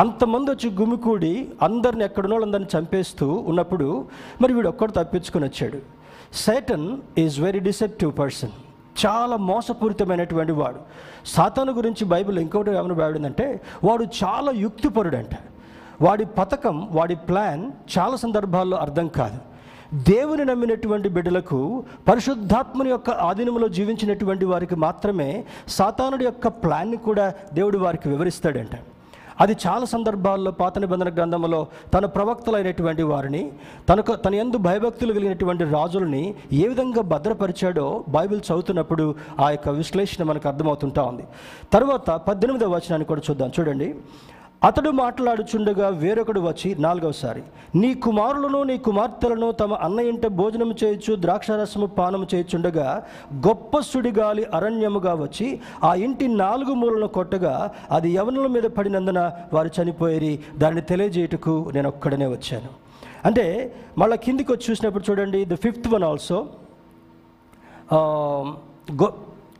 [0.00, 4.04] అంతమంది వచ్చి గుమికూడి అందరిని ఎక్కడున్న వాళ్ళందరిని చంపేస్తూ ఉన్నప్పుడు
[4.42, 5.80] మరి వీడు ఒక్కడు తప్పించుకొని వచ్చాడు.
[6.32, 8.54] Satan is very deceptive person.
[9.06, 10.76] చాలా మోసపూరితమైనటువంటి వాడు.
[11.26, 15.38] సాతాను గురించి బైబిల్ ఇంకొకటి ఏమైనా బావిడిందంటే వాడు చాలా యుక్తిపరుడంట.
[16.02, 19.38] వాడి పథకం వాడి ప్లాన్ చాలా సందర్భాల్లో అర్థం కాదు.
[19.94, 28.08] దేవుని నమ్మినటువంటి బిడ్డలకు పరిశుద్ధాత్మని యొక్క ఆధీనంలో జీవించినటువంటి వారికి మాత్రమే సాతానుడి యొక్క ప్లాన్ని కూడా దేవుడు వారికి
[28.08, 28.70] వివరిస్తాడంట.
[29.40, 33.52] అది చాలా సందర్భాల్లో పాత నిబంధన గ్రంథంలో తన ప్రవక్తలైనటువంటి వారిని
[33.88, 40.48] తనకు తన ఎందు భయభక్తులు కలిగినటువంటి రాజులని ఏ విధంగా భద్రపరిచాడో బైబిల్ చదువుతున్నప్పుడు ఆ యొక్క విశ్లేషణ మనకు
[40.48, 41.22] అర్థమవుతుంటా ఉంది.
[41.72, 43.52] తర్వాత పద్దెనిమిదవ వచనాన్ని కూడా చూద్దాం.
[43.60, 43.94] చూడండి.
[44.64, 47.42] అతడు మాట్లాడుచుండగా వేరొకడు వచ్చి నాలుగవసారి
[47.74, 55.14] నీ కుమారులను నీ కుమార్తెలను తమ అన్న ఇంట భోజనం చేయొచ్చు ద్రాక్షారసము పానం చేయుచుండగా గొప్ప సుడిగాలి అరణ్యముగా
[55.14, 60.40] వచ్చి ఆ ఇంటి నాలుగు మూలను కొట్టగా అది యవనుల మీద పడినందున వారు చనిపోయేరి.
[60.58, 62.68] దాన్ని తెలియజేయటకు నేను ఒక్కడనే వచ్చాను.
[63.24, 66.46] అంటే మళ్ళీ కిందికి వచ్చి చూసినప్పుడు చూడండి ద ఫిఫ్త్ వన్ ఆల్సో
[69.02, 69.08] గొ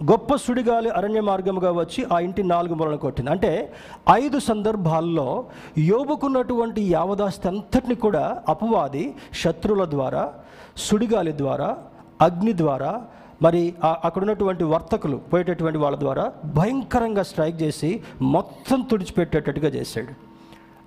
[0.02, 3.30] గొప్ప సుడిగాలి అరణ్య మార్గముగా వచ్చి ఆ ఇంటి నాలుగు మూలను కొట్టింది.
[3.30, 3.72] అంటే
[4.11, 5.44] ఐదు సందర్భాల్లో
[5.78, 10.33] యోబుకున్నటువంటి యావదాస్తి అంతటిని కూడా అపవాది శత్రువుల ద్వారా
[10.76, 11.76] సుడిగాలి ద్వారా
[12.20, 13.02] అగ్ని ద్వారా
[13.42, 20.12] మరి అక్కడ ఉన్నటువంటి వర్తకులు పోయేటటువంటి వాళ్ళ ద్వారా భయంకరంగా స్ట్రైక్ చేసి మొత్తం తుడిచిపెట్టేటట్టుగా చేశాడు.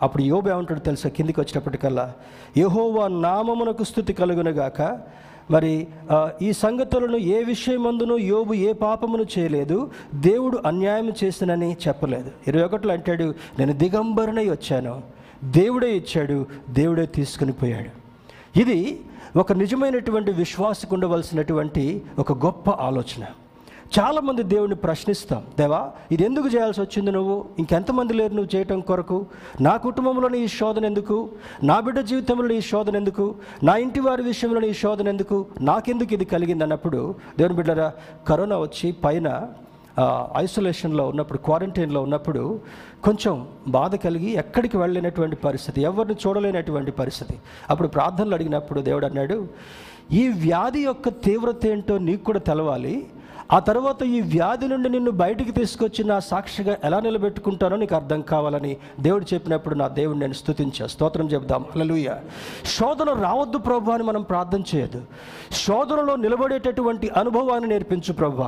[0.02, 1.10] అప్పుడు యోబు ఏమంటాడు తెలుసా?
[1.10, 2.14] కిందికి వచ్చినప్పటికల్లా
[2.58, 4.82] యహోవా నామమునకు స్థుతి కలుగునగాక
[5.52, 5.88] మరి
[6.42, 12.32] ఈ సంగతులను ఏ విషయమందును యోబు ఏ పాపమును చేయలేదు దేవుడు అన్యాయం చేసినని చెప్పలేదు.
[12.48, 15.02] ఇరవై ఒకటిలో అంటాడు నేను దిగంబరునై వచ్చాను.
[15.44, 17.92] దేవుడే ఇచ్చాడు దేవుడే తీసుకుని పోయాడు.
[18.60, 19.00] ఇది
[19.36, 23.26] ఒక నిజమైనటువంటి విశ్వాసకు ఉండవలసినటువంటి ఒక గొప్ప ఆలోచన.
[23.96, 25.44] చాలామంది దేవుని ప్రశ్నిస్తాం.
[25.58, 27.46] దేవా ఇది ఎందుకు చేయాల్సి వచ్చింది నువ్వు?
[27.60, 29.26] ఇంకెంతమంది లేరు నువ్వు చేయటం కొరకు?
[29.62, 31.30] నా కుటుంబంలోని ఈ శోధన ఎందుకు?
[31.64, 33.36] నా బిడ్డ జీవితంలో ఈ శోధన ఎందుకు?
[33.64, 35.46] నా ఇంటి వారి విషయంలో ఈ శోధన ఎందుకు?
[35.62, 37.94] నాకెందుకు ఇది కలిగింది అన్నప్పుడు దేవుని బిడ్డరా
[38.28, 39.48] కరోనా వచ్చి పైన
[40.38, 42.60] ఐసోలేషన్లో ఉన్నప్పుడు క్వారంటైన్లో ఉన్నప్పుడు
[43.04, 47.36] కొంచెం బాధ కలిగి ఎక్కడికి వెళ్ళలేనటువంటి పరిస్థితి ఎవరిని చూడలేనటువంటి పరిస్థితి.
[47.70, 49.48] అప్పుడు ప్రార్థనలు అడిగినప్పుడు దేవుడు అన్నాడు
[50.12, 53.08] ఈ వ్యాధి యొక్క తీవ్రత ఏంటో నీకు కూడా తెలవాలి.
[53.52, 58.78] ఆ తర్వాత ఈ వ్యాధి నుండి నిన్ను బయటికి తీసుకొచ్చి నా సాక్షిగా ఎలా నిలబెట్టుకుంటానో నీకు అర్థం కావాలని
[59.00, 62.16] దేవుడు చెప్పినప్పుడు నా దేవుడు నేను స్థుతించా స్తోత్రం చెప్దాం అలలుయ
[62.66, 65.02] శోధన రావద్దు ప్రభు అని మనం ప్రార్థన చేయదు
[65.52, 68.44] శోధనలో నిలబడేటటువంటి అనుభవాన్ని నేర్పించు ప్రభు.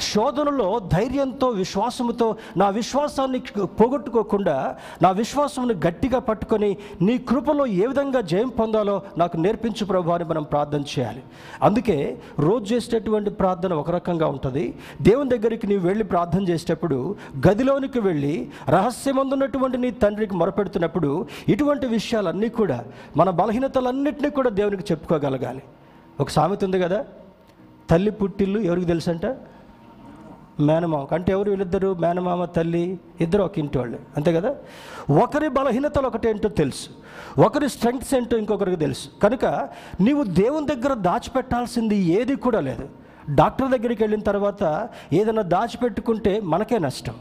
[0.00, 8.48] శోధనలో ధైర్యంతో విశ్వాసముతో నా విశ్వాసాన్ని పోగొట్టుకోకుండా నా విశ్వాసమును గట్టిగా పట్టుకొని నీ కృపలో ఏ విధంగా జయం
[8.48, 11.22] పొందాలో నాకు నేర్పించు ప్రభు అని మనం ప్రార్థన చేయాలి.
[11.62, 14.74] అందుకే రోజు చేసేటటువంటి ప్రార్థన ఒక రకంగా ఉంటుంది.
[15.02, 17.16] దేవుని దగ్గరికి నీవు వెళ్ళి ప్రార్థన చేసేటప్పుడు
[17.48, 22.84] గదిలోనికి వెళ్ళి రహస్యమందున్నటువంటి నీ తండ్రికి మొరపెడుతున్నప్పుడు ఇటువంటి విషయాలన్నీ కూడా
[23.16, 25.62] మన బలహీనతలన్నింటినీ కూడా దేవునికి చెప్పుకోగలగాలి.
[26.20, 27.04] ఒక సామెత ఉంది కదా?
[27.90, 29.26] తల్లి పుట్టిల్లు ఎవరికి తెలుసంట?
[30.60, 31.48] మేనమామ అంటే ఎవరు?
[31.48, 31.96] వీళ్ళిద్దరు?
[32.00, 33.98] మేనమామ తల్లి ఇద్దరు ఒక ఇంటి వాళ్ళు.
[34.16, 34.54] అంతే కదా?
[35.22, 36.88] ఒకరి బలహీనతలు ఒకటేంటో తెలుసు.
[37.40, 39.20] ఒకరి స్ట్రెంగ్త్స్ ఏంటో ఇంకొకరికి తెలుసు.
[39.22, 39.44] కనుక
[40.00, 42.88] నీవు దేవుని దగ్గర దాచిపెట్టాల్సింది ఏది కూడా లేదు.
[43.34, 47.14] డాక్టర్ దగ్గరికి వెళ్ళిన తర్వాత ఏదైనా దాచిపెట్టుకుంటే మనకే నష్టం.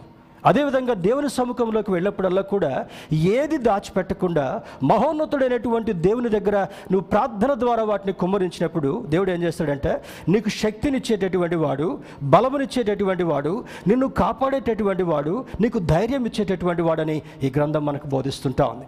[0.46, 6.58] అదేవిధంగా దేవుని సముఖంలోకి వెళ్ళినప్పుడల్లా కూడా ఏది దాచిపెట్టకుండా మహోన్నతుడైనటువంటి దేవుని దగ్గర
[6.91, 15.04] నువ్వు ప్రార్థన ద్వారా వాటిని కుమ్మరించినప్పుడు దేవుడు ఏం చేస్తాడంటే నీకు శక్తినిచ్చేటటువంటి వాడు బలమునిచ్చేటటువంటి వాడు నిన్ను కాపాడేటటువంటి
[15.04, 18.86] వాడు నీకు ధైర్యం ఇచ్చేటటువంటి వాడని ఈ గ్రంథం మనకు బోధిస్తుంటా ఉంది.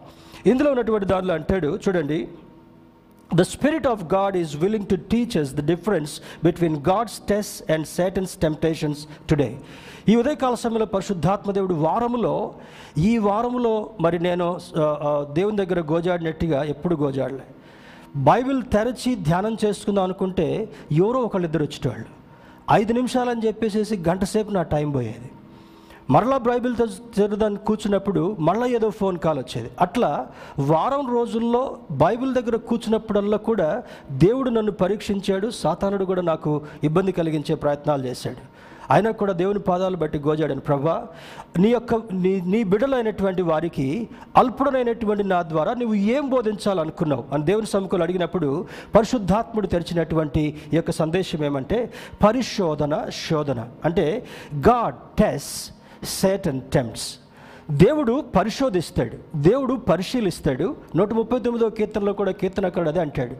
[0.49, 2.27] ఇందులో ఉన్నటువంటి దానిలో అంటాడు చూడండి
[3.35, 7.85] The Spirit of God is willing to teach us the difference between God's tests and
[7.85, 9.53] Satan's temptations today.
[10.09, 12.53] ఈ ఉదయకాల సమయంలో పరిశుద్ధాత్మ దేవుడు వారములో
[12.97, 14.47] ఈ వారములో మరి నేను
[15.37, 17.47] దేవుని దగ్గర గోజాడినట్టుగా ఎప్పుడు గోజాడలే.
[18.29, 20.47] బైబిల్ తెరచి ధ్యానం చేసుకుందాం అనుకుంటే
[20.91, 22.09] ఎవరో ఒకళ్ళిద్దరు వచ్చేటవాళ్ళు
[22.81, 25.29] ఐదు నిమిషాలని చెప్పేసి గంట సేపు నా టైం పోయేది.
[26.09, 26.75] మరలా బైబిల్
[27.19, 29.71] చదువుదాన్ని కూర్చున్నప్పుడు మళ్ళీ ఏదో ఫోన్ కాల్ వచ్చేది.
[29.81, 30.27] అట్లా
[30.59, 38.05] వారం రోజుల్లో బైబిల్ దగ్గర కూర్చున్నప్పుడల్లా కూడా దేవుడు నన్ను పరీక్షించాడు సాతానుడు కూడా నాకు ఇబ్బంది కలిగించే ప్రయత్నాలు
[38.05, 38.57] చేశాడు.
[38.93, 40.59] అయినా కూడా దేవుని పాదాలు బట్టి గోజాడని.
[40.59, 41.07] ప్రభా
[41.57, 47.23] నీ యొక్క నీ నీ బిడ్డలైనటువంటి వారికి అల్పుడనైనటువంటి నా ద్వారా నువ్వు ఏం బోధించాలనుకున్నావు?
[47.33, 51.93] అని దేవుని సముఖంలో అడిగినప్పుడు పరిశుద్ధాత్ముడు తెరిచినటువంటి ఈ యొక్క సందేశం ఏమంటే
[52.25, 53.67] పరిశోధన శోధన.
[53.85, 57.15] అంటే గాడ్ టెస్ట్ సేటన్ టెంప్ట్స్
[57.71, 59.37] దేవుడు పరిశోధిస్తాడు.
[59.37, 60.75] దేవుడు పరిశీలిస్తాడు.
[60.95, 63.35] నూట ముప్పై తొమ్మిదో కీర్తనలో కూడా కీర్తనకాడు అదే అంటాడు.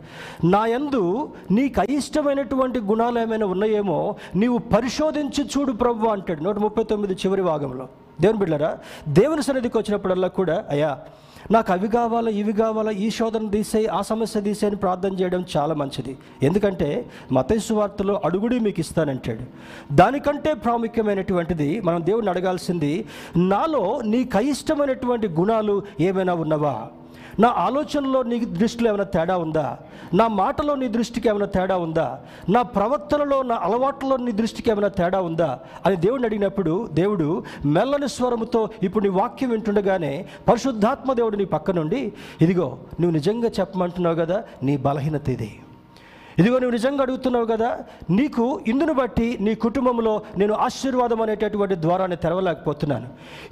[0.46, 7.14] నా యందు నీకు అయిష్టమైనటువంటి గుణాలు ఏమైనా ఉన్నాయేమో నీవు పరిశోధించి చూడు ప్రభు అంటాడు నూట ముప్పై తొమ్మిది
[7.14, 7.88] చివరి భాగంలో.
[8.22, 11.00] దేవుని బిడ్డరా దేవుని సన్నిధికి వచ్చినప్పుడల్లా కూడా అయ్యా
[11.52, 16.18] నాకు అవి కావాలా ఇవి కావాలా ఈ శోధన తీసేయి ఆ సమస్య తీసేయని ప్రార్థన చేయడం చాలా మంచిది.
[16.44, 19.44] ఎందుకంటే మతేసు వార్తలో అడుగుడి మీకు ఇస్తానంటాడు.
[19.92, 23.06] దానికంటే ప్రాముఖ్యమైనటువంటిది మనం దేవుడిని అడగాల్సింది
[23.38, 26.88] నాలో నీకు అయిష్టమైనటువంటి గుణాలు ఏమైనా ఉన్నవా?
[27.40, 29.78] నా ఆలోచనలో నీ దృష్టిలో ఏమైనా తేడా ఉందా?
[30.14, 32.20] నా మాటలో నీ దృష్టికి ఏమైనా తేడా ఉందా?
[32.50, 35.60] నా ప్రవర్తనలో నా అలవాట్లలో నీ దృష్టికి ఏమైనా తేడా ఉందా?
[35.86, 42.12] అని దేవుడిని అడిగినప్పుడు దేవుడు మెల్లని స్వరముతో ఇప్పుడు నీ వాక్యం వింటుండగానే పరిశుద్ధాత్మ దేవుడు నీ పక్క నుండి
[42.42, 45.60] ఇదిగో నువ్వు నిజంగా చెప్పమంటున్నావు కదా నీ బలహీనత ఇది.
[46.40, 47.70] ఇదిగో నువ్వు నిజంగా అడుగుతున్నావు కదా
[48.18, 53.08] నీకు ఇందును బట్టి నీ కుటుంబంలో నేను ఆశీర్వాదం అనేటటువంటి ద్వారాన్ని తెరవలేకపోతున్నాను.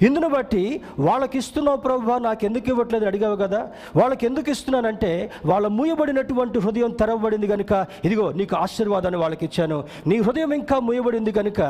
[0.06, 0.62] ఇందును బట్టి
[1.06, 3.60] వాళ్ళకి ఇస్తున్నావు ప్రభు నాకు ఎందుకు ఇవ్వట్లేదు అడిగావు కదా
[4.00, 5.10] వాళ్ళకి ఎందుకు ఇస్తున్నానంటే
[5.52, 7.72] వాళ్ళ మూయబడినటువంటి హృదయం తెరవబడింది కనుక
[8.08, 9.78] ఇదిగో నీకు ఆశీర్వాదాన్ని వాళ్ళకి ఇచ్చాను.
[10.10, 11.60] నీ హృదయం ఇంకా మూయబడింది కనుక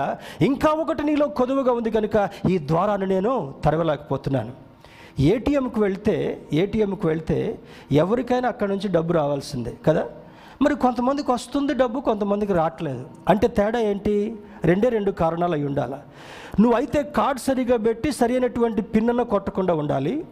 [0.51, 4.55] ఇంకా ఒకటి నీలో కొదువుగా ఉంది కనుక ఈ ద్వారాన్ని నేను తెరవలేకపోతున్నాను.
[5.33, 6.19] ఏటీఎంకి వెళ్తే
[6.63, 7.41] ఏటీఎంకి వెళ్తే
[8.05, 10.05] ఎవరికైనా అక్కడ నుంచి డబ్బు రావాల్సిందే కదా.
[10.63, 13.07] మరి కొంతమందికి వస్తుంది డబ్బు కొంతమందికి రావట్లేదు.
[13.29, 14.37] అంటే తేడా ఏంటి?
[14.65, 15.95] రెండే రెండు కారణాలు అయి ఉండాలి?
[16.63, 20.25] నువ్వైతే కార్డ్ సరిగా పెట్టి సరైనటువంటి పిన్నన కొట్టకుండా ఉండాలి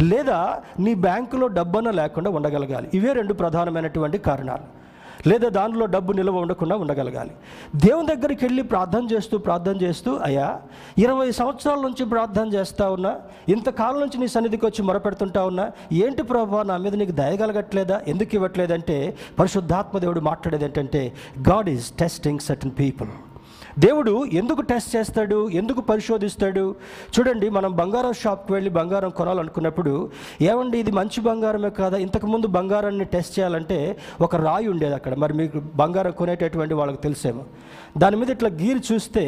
[0.00, 2.90] లేదా నీ బ్యాంకులో డబ్బన లేకుండా ఉండగలగాలి.
[2.94, 4.79] ఇవే రెండు ప్రధానమైనటువంటి కారణాలు.
[5.26, 7.30] లేదా దానిలో డబ్బు నిల్వ ఉండకుండా ఉండగలగాలి.
[7.76, 10.60] దేవుని దగ్గరికి వెళ్ళి ప్రార్థన చేస్తూ ప్రార్థన చేస్తూ అయ్యా
[10.98, 13.16] ఇరవై సంవత్సరాల నుంచి ప్రార్థన చేస్తూ ఉన్నా
[13.48, 19.16] ఇంతకాలం నుంచి నీ సన్నిధికి వచ్చి మొరపెడుతుంటా ఉన్నా ఏంటి ప్రభా నా మీద నీకు దయగలగట్లేదా ఎందుకు ఇవ్వట్లేదంటే
[19.38, 21.12] పరిశుద్ధాత్మ దేవుడు మాట్లాడేది ఏంటంటే
[21.48, 23.08] God is testing certain people.
[23.84, 25.48] దేవుడు ఎందుకు టెస్ట్ చేస్తాడు?
[25.60, 26.74] ఎందుకు పరిశోధిస్తాడు?
[27.14, 30.10] చూడండి మనం బంగారం షాప్కి వెళ్ళి బంగారం కొనాలనుకున్నప్పుడు
[30.42, 31.96] ఏమండి ఇది మంచి బంగారమే కాదా?
[31.96, 33.78] ఇంతకుముందు బంగారాన్ని టెస్ట్ చేయాలంటే
[34.20, 35.14] ఒక రాయి ఉండేది అక్కడ.
[35.14, 37.44] మరి మీకు బంగారం కొనేటటువంటి వాళ్ళకి తెలిసేమో.
[37.98, 39.24] దాని మీద ఇట్లా గీరి చూస్తే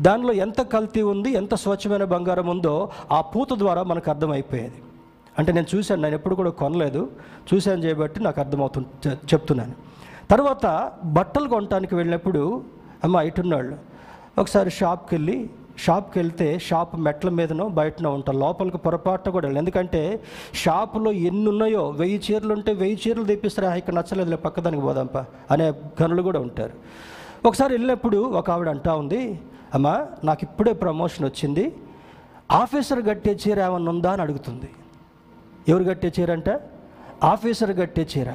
[0.00, 4.78] దానిలో ఎంత కల్తీ ఉంది ఎంత స్వచ్ఛమైన బంగారం ఉందో ఆ పూత ద్వారా మనకు అర్థమైపోయేది.
[5.38, 7.08] అంటే నేను చూశాను నేను ఎప్పుడు కూడా కొనలేదు.
[7.54, 9.74] చూశాను చేయబట్టి నాకు అర్థమవుతు చెప్తున్నాను.
[10.30, 12.62] తర్వాత బట్టలు కొనడానికి వెళ్ళినప్పుడు
[13.04, 13.93] అమ్మ ఇటున్నాళ్ళు.
[14.38, 20.22] ఒకసారి షాప్కి వెళ్ళి షాప్కి వెళ్తే షాప్ మెట్ల మీదనో బయటనో ఉంటాం లోపలికి పొరపాటు కూడా ఎందుకంటే
[20.54, 23.74] షాపులో ఎన్ని ఉన్నాయో వెయ్యి చీరలు ఉంటే వెయ్యి చీరలు తెప్పిస్తారా?
[23.74, 26.72] ఇక్కడ నచ్చలేదు పక్కదానికి పోదాంపా అనే గనులు కూడా ఉంటారు.
[27.46, 29.40] ఒకసారి వెళ్ళినప్పుడు ఒక ఆవిడ అంటా ఉంది
[29.74, 31.74] అమ్మా నాకు ఇప్పుడే ప్రమోషన్ వచ్చింది.
[32.52, 34.12] ఆఫీసర్ కట్టే చీర ఏమన్నా ఉందా?
[34.12, 34.70] అని అడుగుతుంది.
[35.68, 36.58] ఎవరు కట్టే చీర అంటే?
[37.24, 38.34] ఆఫీసర్ కట్టే చీర.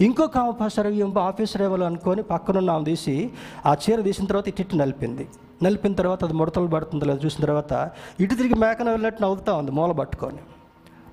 [0.00, 3.30] ఇంకొక ఆఫీసర్ ఇంకో ఆఫీసర్ ఎవరు అనుకొని పక్కనున్న ఆమె తీసి
[3.66, 5.28] ఆ చీర తీసిన తర్వాత ఇటు నలిపింది.
[5.62, 9.92] నలిపిన తర్వాత అది ముడతలు పడుతుందో లేదో చూసిన తర్వాత ఇటు తిరిగి మేకన వెళ్ళినట్టు నవ్వుతా ఉంది మూల
[9.92, 10.38] పట్టుకొని.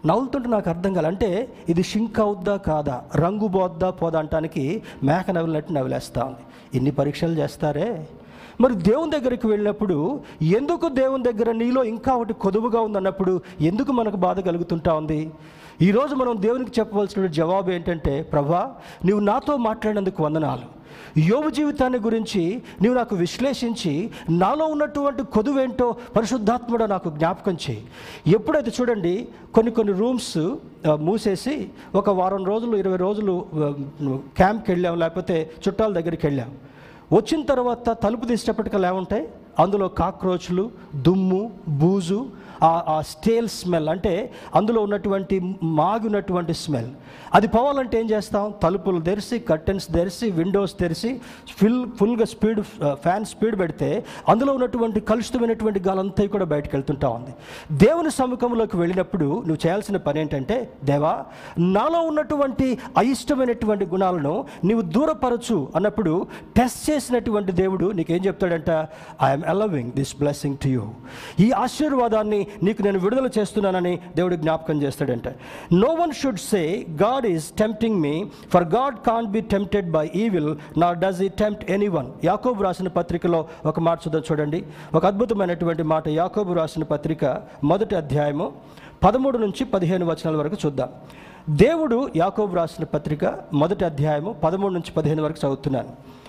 [0.08, 1.08] నవ్వుతుంటే నాకు అర్థం కాలే.
[1.08, 6.39] అంటే ఇది షింక్ అవుద్దా కాదా రంగు బోద్దా పోదా అంటానికి మేక నవ్వినట్టు నవ్వులేస్తా ఉంది.
[6.78, 8.08] ఇన్ని పరీక్షలు చేస్తారే?
[8.62, 14.39] మరి దేవుని దగ్గరికి వెళ్ళినప్పుడు ఎందుకు దేవుని దగ్గర నీలో ఇంకా ఒకటి కొదువుగా ఉందన్నప్పుడు ఎందుకు మనకు బాధ
[14.39, 15.32] కలుగుతుంటా ఉంది?
[15.88, 18.62] ఈరోజు మనం దేవునికి చెప్పవలసిన జవాబు ఏంటంటే ప్రభా
[19.05, 20.67] నువ్వు నాతో మాట్లాడినందుకు వందనాలు.
[21.17, 22.41] యోగు జీవితాన్ని గురించి
[22.81, 23.93] నీవు నాకు విశ్లేషించి
[24.29, 27.84] నాలో ఉన్నటువంటి కొదువేంటో పరిశుద్ధాత్ముడు నాకు జ్ఞాపకం చేయి.
[28.38, 29.13] ఎప్పుడైతే చూడండి
[29.55, 30.38] కొన్ని కొన్ని రూమ్స్
[31.07, 31.55] మూసేసి
[31.95, 33.34] ఒక వారం రోజులు ఇరవై రోజులు
[34.38, 36.51] క్యాంప్కి వెళ్ళాం లేకపోతే చుట్టాల దగ్గరికి వెళ్ళాం
[37.12, 39.25] వచ్చిన తర్వాత తలుపు తీసేటప్పటికల్లా ఏముంటాయి
[39.60, 40.71] అందులో కాక్రోచ్లు
[41.07, 42.19] దుమ్ము బూజు
[42.63, 46.91] ఆ- స్టేల్ స్మెల్ అంటే అందులో ఉన్నటువంటి మాగినటువంటి స్మెల్
[47.34, 48.54] అది పోవాలంటే ఏం చేస్తాం?
[48.63, 51.22] తలుపులు తెరిచి కర్టెన్స్ తెరిచి విండోస్ తెరిచి
[51.58, 52.62] ఫుల్ ఫుల్గా స్పీడ్
[52.94, 53.89] ఫ్యాన్ స్పీడ్ పెడితే
[54.30, 57.34] అందులో ఉన్నటువంటి కలుషితమైనటువంటి గాలంతా కూడా బయటకు వెళ్తుంటా ఉంది.
[57.72, 61.13] దేవుని సముఖంలోకి వెళ్ళినప్పుడు నువ్వు చేయాల్సిన పని ఏంటంటే దేవా
[61.60, 68.70] నాలో ఉన్నటువంటి అయిష్టమైనటువంటి గుణాలను నీవు దూరపరచు అన్నప్పుడు టెస్ట్ చేసినటువంటి దేవుడు నీకేం చెప్తాడంట?
[69.24, 70.86] I'm allowing this blessing to you
[71.39, 75.28] ఈ ఆశీర్వాదాన్ని నీకు నేను విడుదల చేస్తున్నానని దేవుడు జ్ఞాపకం చేస్తాడంట.
[75.74, 80.55] No one should say God is tempting me for God can be tempted by evil
[80.77, 84.65] nor does he tempt anyone యాకోబు రాసిన పత్రికలో ఒక మాట చూద్దాం చూడండి.
[84.93, 88.51] ఒక అద్భుతమైనటువంటి మాట యాకోబు రాసిన పత్రిక మొదటి అధ్యాయము
[89.03, 90.89] పదమూడు నుంచి పదిహేను వచనాల వరకు చూద్దాం.
[91.49, 96.20] దేవుడు యాకోబు రాసిన పత్రిక మొదటి అధ్యాయము పదమూడు నుంచి పదిహేను వరకు చదువుతున్నాను.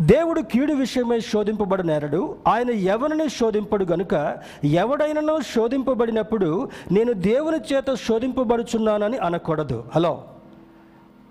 [0.00, 9.84] దేవుడు కీడు విషయమై శోధింపబడినారడు ఆయన ఎవరిని శోధింపడు గనుక ఎవడైనను శోధింపబడినప్పుడు నేను దేవుని చేత శోధింపబడుచున్నానని అనకూడదు.
[9.94, 10.24] హలో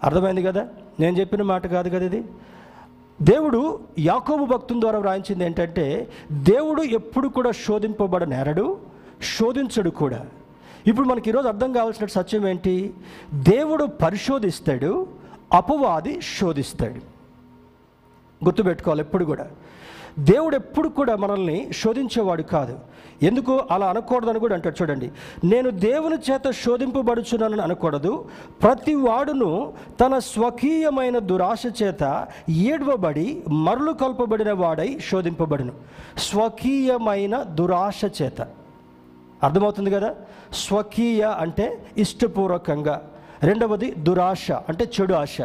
[0.03, 0.67] అర్థమైంది కదా?
[0.99, 2.23] నేను చెప్పిన మాట కాదు కదా ఇది?
[3.21, 8.77] దేవుడు యాకోబు భక్తుల ద్వారా వ్రాయించింది ఏంటంటే దేవుడు ఎప్పుడు కూడా శోధింపబడనేరడు
[9.39, 10.25] శోధించడు కూడా.
[10.87, 12.93] ఇప్పుడు మనకి ఈరోజు అర్థం కావాల్సిన సత్యం ఏంటి?
[13.33, 15.07] దేవుడు పరిశోధిస్తాడు
[15.53, 17.12] అపవాది శోధిస్తాడు.
[18.43, 19.47] గుర్తుపెట్టుకోవాలి ఎప్పుడు కూడా.
[20.19, 22.79] దేవుడు ఎప్పుడు కూడా మనల్ని శోధించేవాడు కాదు.
[23.23, 23.59] ఎందుకు?
[23.71, 25.11] అలా అనకూడదని కూడా అంటాడు చూడండి.
[25.43, 28.25] నేను దేవుని చేత శోధింపబడుచున్నానని అనకూడదు.
[28.63, 35.71] ప్రతి వాడును తన స్వకీయమైన దురాశ చేత ఏడ్వబడి మరలు కల్పబడిన వాడై శోధింపబడును.
[36.17, 38.41] స్వకీయమైన దురాశ చేత.
[39.43, 40.15] అర్థమవుతుంది కదా?
[40.53, 43.01] స్వకీయ అంటే ఇష్టపూర్వకంగా.
[43.43, 45.41] రెండవది దురాశ అంటే చెడు ఆశ.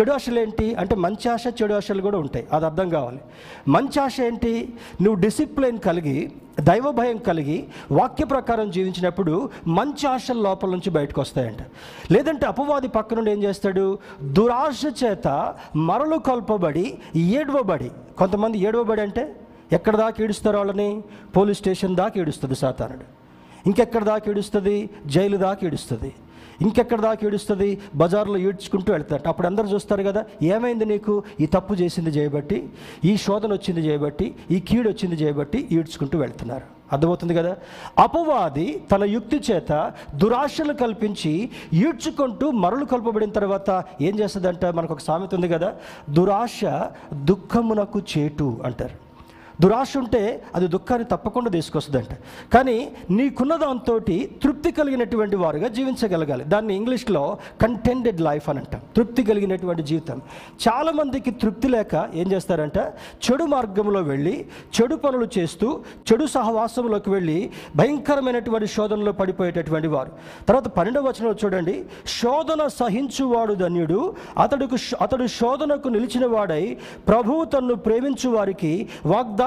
[0.00, 0.74] చెడు ఆశలు ఏంటి?
[0.74, 2.46] అంటే మంచి ఆశ చెడు ఆశలు కూడా ఉంటాయి.
[2.52, 3.20] అది అర్థం కావాలి.
[3.68, 4.72] మంచి ఆశ ఏంటి?
[5.02, 11.58] నువ్వు డిసిప్లిన్ కలిగి దైవ భయం కలిగి వాక్య ప్రకారం జీవించినప్పుడు మంచి ఆశలు లోపల నుంచి బయటకు వస్తాయంట.
[12.12, 13.98] లేదంటే అపవాది పక్క నుండి ఏం చేస్తాడు?
[14.22, 19.36] దురాశ చేత మరలు కొల్పబడి ఏడవబడి కొంతమంది ఏడవబడి అంటే
[19.72, 21.02] ఎక్కడ దాకా ఈడుస్తారు వాళ్ళని?
[21.36, 23.20] పోలీస్ స్టేషన్ దాకా ఈడుస్తుంది సాతానుడు.
[23.66, 26.12] ఇంకెక్కడ దాకా ఈడుస్తుంది జైలు దాకా ఈడుస్తుంది
[26.60, 27.78] ఇంకెక్కడ దాకా ఏడుస్తుంది?
[27.94, 31.22] బజార్లో ఈడ్చుకుంటూ వెళ్తాడు అప్పుడు అందరూ చూస్తారు కదా ఏమైంది నీకు?
[31.40, 32.68] ఈ తప్పు చేసింది చేయబట్టి
[33.04, 36.80] ఈ శోధన వచ్చింది చేయబట్టి ఈ కీడు వచ్చింది చేయబట్టి ఈడ్చుకుంటూ వెళ్తున్నారు.
[36.92, 37.56] అర్థమవుతుంది కదా?
[37.98, 44.64] అపవాది తన యుక్తి చేత దురాశలు కల్పించి ఈడ్చుకుంటూ మరలు కల్పబడిన తర్వాత ఏం చేస్తుందంట?
[44.64, 45.74] మనకు ఒక సామెత ఉంది కదా
[46.10, 46.60] దురాశ
[47.24, 49.09] దుఃఖమునకు చేటు అంటారు.
[49.60, 52.14] దురాశ ఉంటే అది దుఃఖాన్ని తప్పకుండా తీసుకొస్తుందంట.
[52.54, 53.98] కానీ నీకున్న దాంతో
[54.42, 56.44] తృప్తి కలిగినటువంటి వారుగా జీవించగలగాలి.
[56.44, 58.80] దాన్ని ఇంగ్లీష్లో కంటెండెడ్ లైఫ్ అని అంటాం.
[58.96, 60.22] తృప్తి కలిగినటువంటి జీవితం.
[60.68, 62.78] చాలామందికి తృప్తి లేక ఏం చేస్తారంట?
[62.78, 64.46] చెడు మార్గంలో వెళ్ళి
[64.80, 65.80] చెడు పనులు చేస్తూ
[66.12, 70.12] చెడు సహవాసంలోకి వెళ్ళి భయంకరమైనటువంటి శోధనలో పడిపోయేటటువంటి వారు.
[70.48, 71.84] తర్వాత పన్నెండవ వచనంలో చూడండి.
[72.06, 76.76] శోధన సహించువాడు ధన్యుడు అతడుకు అతడు శోధనకు నిలిచిన వాడై
[77.08, 78.88] ప్రభువు తన్ను ప్రేమించు వారికి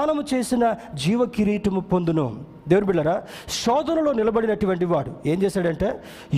[0.04, 0.64] స్నానము చేసిన
[1.02, 2.26] జీవ కిరీటము పొందును.
[2.74, 3.16] దేవుని బిళ్ళరా
[3.62, 5.90] శోధనలో నిలబడినటువంటి వాడు ఏం చేశాడంటే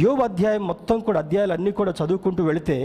[0.05, 2.77] యోగ అధ్యాయం మొత్తం కూడా అధ్యాయాలు అన్నీ కూడా చదువుకుంటూ వెళితే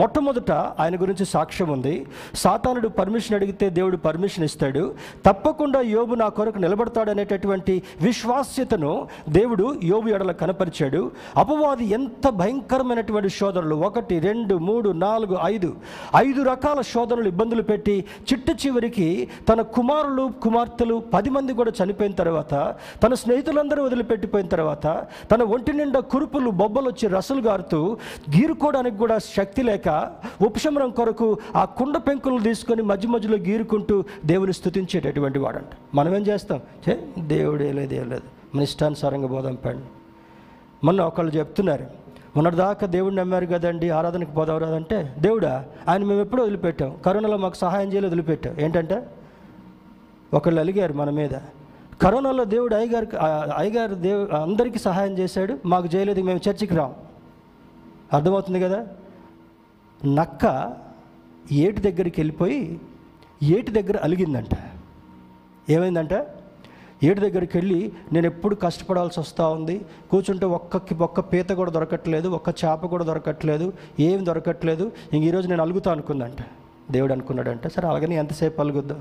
[0.00, 1.94] మొట్టమొదట ఆయన గురించి సాక్ష్యం ఉంది.
[2.42, 4.82] సాతానుడు పర్మిషన్ అడిగితే దేవుడు పర్మిషన్ ఇస్తాడు.
[5.26, 8.92] తప్పకుండా యోబు నా కొరకు నిలబడతాడు అనేటటువంటి విశ్వాస్యతను
[9.28, 11.02] దేవుడు యోబు ఎడల కనపరిచాడు.
[11.42, 15.70] అపవాది ఎంత భయంకరమైనటువంటి శోధనలు ఒకటి రెండు మూడు నాలుగు ఐదు
[16.16, 17.96] ఐదు రకాల శోధనలు ఇబ్బందులు పెట్టి
[18.30, 19.08] చిట్ట చివరికి
[19.48, 22.54] తన కుమారులు కుమార్తెలు పది మంది కూడా చనిపోయిన తర్వాత
[23.02, 27.96] తన స్నేహితులందరూ వదిలిపెట్టిపోయిన తర్వాత తన ఒంటి నిండా కురుపులు బొబ్బలు వచ్చి రసలు గారుతూ
[28.36, 35.38] గీరుకోవడానికి కూడా శక్తి లేక ఉపశమనం కొరకు ఆ కుండ పెంకులు తీసుకొని మధ్య మధ్యలో గీరుకుంటూ దేవుని స్థుతించేటటువంటి
[35.38, 35.76] వాడంట.
[35.94, 36.60] మనం ఏం చేస్తాం?
[36.88, 38.56] చే దేవుడే లేదు ఏం లేదు.
[38.56, 39.84] మన ఇష్టానుసారంగా బోధం పండి
[40.84, 41.86] మొన్న ఒకళ్ళు చెప్తున్నారు
[42.36, 45.14] మొన్నటిదాకా దేవుడిని నమ్మారు కదండి ఆరాధనకు పోదాం రాదంటే?
[45.18, 46.96] దేవుడా ఆయన మేము ఎప్పుడూ వదిలిపెట్టాం.
[47.06, 48.56] కరోనాలో మాకు సహాయం చేయలేదు వదిలిపెట్టాం.
[48.60, 49.06] ఏంటంటే?
[50.34, 51.30] ఒకళ్ళు అలిగారు మన మీద.
[52.02, 53.16] కరోనాలో దేవుడు అయ్యగారికి
[53.56, 55.58] అయ్యగారు దేవు అందరికీ సహాయం చేశాడు.
[55.66, 56.94] మాకు చేయలేదు మేము చర్చికి రాం.
[58.12, 58.86] అర్థమవుతుంది కదా?
[60.04, 60.74] నక్క
[61.52, 62.80] ఏటి దగ్గరికి వెళ్ళిపోయి
[63.42, 64.58] ఏటి దగ్గర అలిగిందంట.
[65.70, 66.12] ఏమైందంట?
[67.02, 69.86] ఏటి దగ్గరికి వెళ్ళి నేను ఎప్పుడు కష్టపడాల్సి వస్తూ ఉంది.
[70.10, 74.92] కూర్చుంటే ఒక్కకి ఒక్క పీత కూడా దొరకట్లేదు ఒక్క చేప కూడా దొరకట్లేదు ఏం దొరకట్లేదు.
[75.12, 76.44] ఇంక ఈరోజు నేను అలుగుతా అనుకుందంట.
[76.90, 77.66] దేవుడు అనుకున్నాడంట.
[77.66, 79.00] సరే అలాగని ఎంతసేపు అలుగుద్దాం?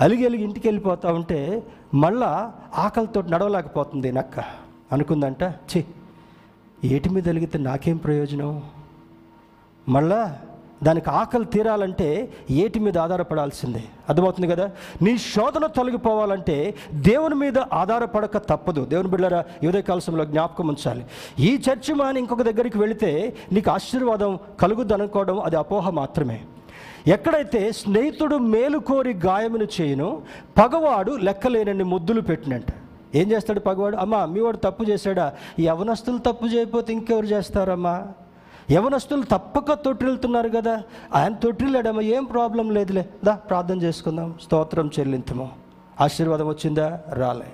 [0.00, 1.62] అలిగి అలిగి ఇంటికి వెళ్ళిపోతూ ఉంటే
[1.94, 4.40] మళ్ళా ఆకలితో నడవలేకపోతుంది నక్క.
[4.92, 5.84] అనుకుందంట ఛీ
[6.84, 8.62] ఏటి మీద అలిగితే నాకేం ప్రయోజనం?
[9.88, 10.38] మళ్ళా
[10.82, 13.84] దానికి ఆకలి తీరాలంటే ఏటి మీద ఆధారపడాల్సిందే.
[14.08, 14.70] అర్థమవుతుంది కదా?
[15.02, 18.84] నీ శోధన తొలగిపోవాలంటే దేవుని మీద ఆధారపడక తప్పదు.
[18.84, 21.06] దేవుని బిళ్ళరా యువదే కాలశంలో జ్ఞాపకం ఉంచాలి.
[21.38, 26.40] ఈ చర్చి మాని ఇంకొక దగ్గరికి వెళితే నీకు ఆశీర్వాదం కలుగుద్ది అనుకోవడం అది అపోహ మాత్రమే.
[27.08, 30.22] ఎక్కడైతే స్నేహితుడు మేలు కోరి గాయమును చేయను
[30.58, 32.64] పగవాడు లెక్కలేనన్ని ముద్దులు పెట్టినంట.
[33.14, 33.96] ఏం చేస్తాడు పగవాడు?
[33.96, 35.32] అమ్మా మీవాడు తప్పు చేశాడా?
[35.60, 38.06] యవనస్తులు తప్పు చేయకపోతే ఇంకెవరు చేస్తారమ్మా?
[38.70, 40.82] యవనస్తులు తప్పక తొట్టిల్తున్నారు కదా.
[41.14, 43.08] ఆయన తొట్టిల్లాడమ్మా ఏం ప్రాబ్లం లేదులే.
[43.24, 44.34] దా ప్రార్థన చేసుకుందాం.
[44.42, 45.50] స్తోత్రం చెల్లింతము
[46.00, 47.00] ఆశీర్వాదం వచ్చిందా?
[47.12, 47.46] రాలే.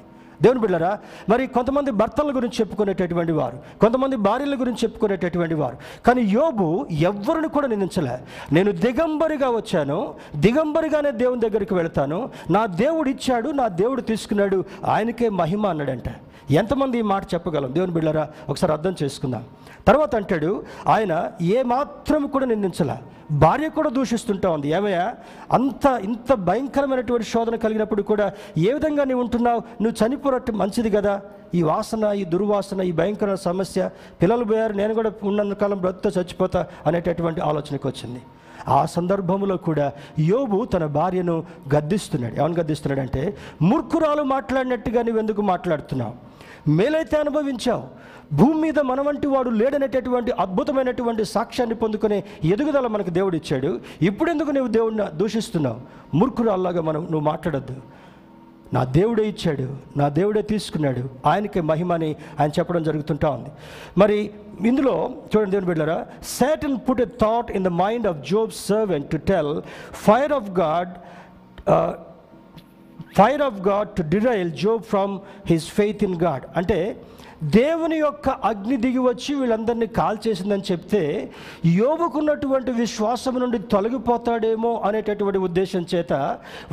[0.45, 0.93] దేవుని బిళ్ళరా
[1.29, 5.77] మరి కొంతమంది భర్తల గురించి చెప్పుకునేటటువంటి వారు కొంతమంది భార్యల గురించి చెప్పుకునేటటువంటి వారు
[6.07, 6.69] కానీ యోబు
[7.11, 8.17] ఎవ్వరిని కూడా నిందించలే.
[8.53, 9.99] నేను దిగంబరిగా వచ్చాను
[10.37, 12.19] దిగంబరిగానే దేవుని దగ్గరికి వెళ్తాను
[12.51, 16.09] నా దేవుడు ఇచ్చాడు నా దేవుడు తీసుకున్నాడు ఆయనకే మహిమ అన్నాడంట.
[16.51, 17.75] ఎంతమంది ఈ మాట చెప్పగలం?
[17.75, 19.45] దేవుని బిళ్ళరా ఒకసారి అర్థం చేసుకుందాం.
[19.87, 22.95] తర్వాత అంటాడు ఆయన ఏ మాత్రం కూడా నిందించలే.
[23.31, 24.69] భార్య కూడా దూషిస్తుంటా ఉంది.
[24.69, 25.15] ఏమయ్యా?
[25.53, 29.83] అంత ఇంత భయంకరమైనటువంటి శోధన కలిగినప్పుడు కూడా ఏ విధంగా నీవు ఉంటున్నావు?
[29.83, 31.23] నువ్వు చనిపోరట్టు మంచిది కదా.
[31.55, 33.91] ఈ వాసన ఈ దుర్వాసన ఈ భయంకర సమస్య
[34.23, 38.23] పిల్లలు పోయారు నేను కూడా ఉన్నంత కాలం బ్రతుతో చచ్చిపోతా అనేటటువంటి ఆలోచనకు వచ్చింది.
[38.69, 42.35] ఆ సందర్భంలో కూడా యోబు తన భార్యను గద్దిస్తున్నాడు.
[42.35, 46.34] ఏమని గద్దిస్తున్నాడంటే మూర్ఖురాలు మాట్లాడినట్టుగా నువ్వెందుకు మాట్లాడుతున్నావు?
[46.69, 53.81] మేలైతే అనుభవించావు భూమి మీద మన వంటి వాడు లేడనేటటువంటి అద్భుతమైనటువంటి సాక్ష్యాన్ని పొందుకునే ఎదుగుదల మనకు దేవుడు ఇచ్చాడు
[54.03, 55.81] ఇప్పుడెందుకు నువ్వు దేవుడిని దూషిస్తున్నావు?
[56.17, 57.77] మూర్ఖురాల్లాగా మనం నువ్వు మాట్లాడద్దు.
[58.73, 61.11] నా దేవుడే ఇచ్చాడు నా దేవుడే తీసుకున్నాడు.
[61.27, 63.49] ఆయనకి మహిమని ఆయన చెప్పడం జరుగుతుంటా ఉంది.
[63.99, 64.31] మరి
[64.67, 69.17] ఇందులో చూడండి దేవుని బిడ్డారా Satan put a thought in the mind of Job servant to
[69.17, 69.63] tell
[69.93, 70.89] fire of God
[73.17, 75.13] fire of God to derail Job from
[75.47, 76.79] his faith in God అంటే
[77.55, 81.03] దేవుని యొక్క అగ్ని దిగి వచ్చి వీళ్ళందరినీ కాల్ చేసిందని చెప్తే
[81.67, 86.13] యోగుకున్నటువంటి విశ్వాసం నుండి తొలగిపోతాడేమో అనేటటువంటి ఉద్దేశం చేత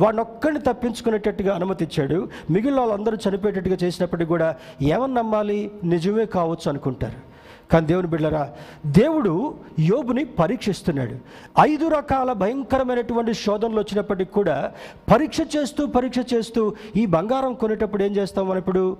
[0.00, 2.18] వాడినొక్కడిని తప్పించుకునేటట్టుగా అనుమతిచ్చాడు
[2.50, 4.48] మిగిలిన వాళ్ళందరూ చనిపోయేటట్టుగా చేసినప్పటికీ కూడా
[4.94, 5.60] ఏమని నమ్మాలి?
[5.84, 7.31] నిజమే కావచ్చు అనుకుంటారు.
[7.70, 8.52] కానీ దేవుని బిడ్డరా
[8.86, 11.14] దేవుడు యోబుని పరీక్షిస్తున్నాడు.
[11.60, 14.72] ఐదు రకాల భయంకరమైనటువంటి శోధనలు వచ్చినప్పటికీ కూడా
[15.12, 18.96] పరీక్ష చేస్తూ పరీక్ష చేస్తూ ఈ బంగారం కొనేటప్పుడు ఏం చేస్తాం మనం ఇప్పుడు?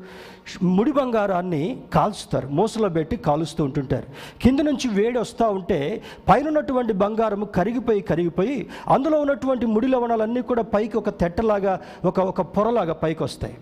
[0.63, 2.49] ముడి బంగారాన్ని కాల్చుతారు.
[2.49, 4.07] మూసలో పెట్టి కాలుస్తూ ఉంటుంటారు.
[4.43, 10.63] కింద నుంచి వేడి వస్తూ ఉంటే పైన ఉన్నటువంటి బంగారం కరిగిపోయి కరిగిపోయి అందులో ఉన్నటువంటి ముడి లవణాలన్నీ కూడా
[10.63, 13.57] పైకి ఒక తెట్టలాగా ఒక ఒక పొరలాగా పైకి వస్తాయి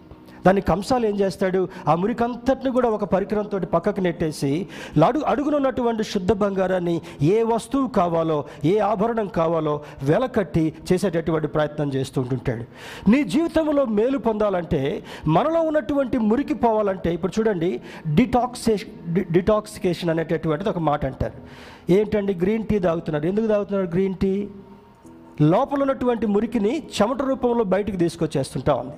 [0.47, 1.68] దాన్ని కంసాలు ఏం చేస్తాడు?
[1.88, 4.53] ఆ మురికంతటిని కూడా ఒక పరికరంతో పక్కకు నెట్టేసి
[5.07, 12.64] అడుగు అడుగునున్నటువంటి శుద్ధ బంగారాన్ని ఏ వస్తువు కావాలో ఏ ఆభరణం కావాలో వెలకట్టి చేసేటటువంటి ప్రయత్నం చేస్తూ ఉంటుంటాడు.
[13.11, 17.80] నీ జీవితంలో మేలు పొందాలంటే మనలో ఉన్నటువంటి మురికి పోవాలంటే ఇప్పుడు చూడండి
[18.14, 21.36] డిటాక్సేషన్ డిటాక్సికేషన్ అనేటటువంటిది ఒక మాట అంటారు.
[21.93, 22.34] ఏంటండి?
[22.34, 23.26] గ్రీన్ టీ తాగుతున్నారు.
[23.26, 24.49] ఎందుకు తాగుతున్నారు గ్రీన్ టీ?
[25.41, 28.93] లోపల ఉన్నటువంటి మురికిని చెమట రూపంలో బయటికి తీసుకొచ్చేస్తుంటా ఉంది.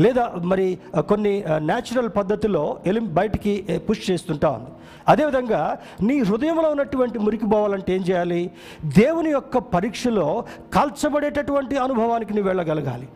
[0.00, 4.70] లేదా మరి కొన్ని న్యాచురల్ పద్ధతిలో ఎలి బయటికి పుష్ చేస్తుంటా ఉంది.
[5.08, 8.50] అదేవిధంగా నీ హృదయంలో ఉన్నటువంటి మురికి పోవాలంటే ఏం చేయాలి?
[8.98, 10.44] దేవుని యొక్క పరీక్షలో
[10.74, 13.08] కాల్చబడేటటువంటి అనుభవానికి నువ్వు వెళ్ళగలగాలి.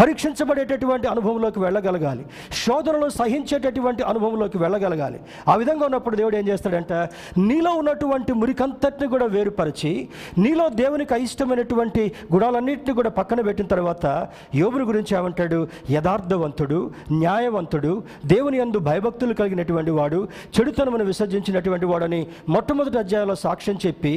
[0.00, 2.26] పరీక్షించబడేటటువంటి అనుభవంలోకి వెళ్ళగలగాలి.
[2.52, 5.20] శోధనలు సహించేటటువంటి అనుభవంలోకి వెళ్ళగలగాలి.
[5.48, 6.92] ఆ విధంగా ఉన్నప్పుడు దేవుడు ఏం చేస్తాడంట?
[7.38, 14.06] నీలో ఉన్నటువంటి మురికంతటిని కూడా వేరుపరిచి నీలో దేవునికి అయిష్టమైనటువంటి గుణాలన్నింటినీ కూడా పక్కన పెట్టిన తర్వాత
[14.54, 15.60] యోబుని గురించి ఏమంటాడు?
[15.90, 16.80] యథార్థవంతుడు
[17.22, 17.92] న్యాయవంతుడు
[18.32, 20.20] దేవుని యందు భయభక్తులు కలిగినటువంటి వాడు
[20.56, 24.14] చెడుతనమును విసర్జించినటువంటి వాడని మొట్టమొదటి అధ్యాయంలో సాక్ష్యం చెప్పి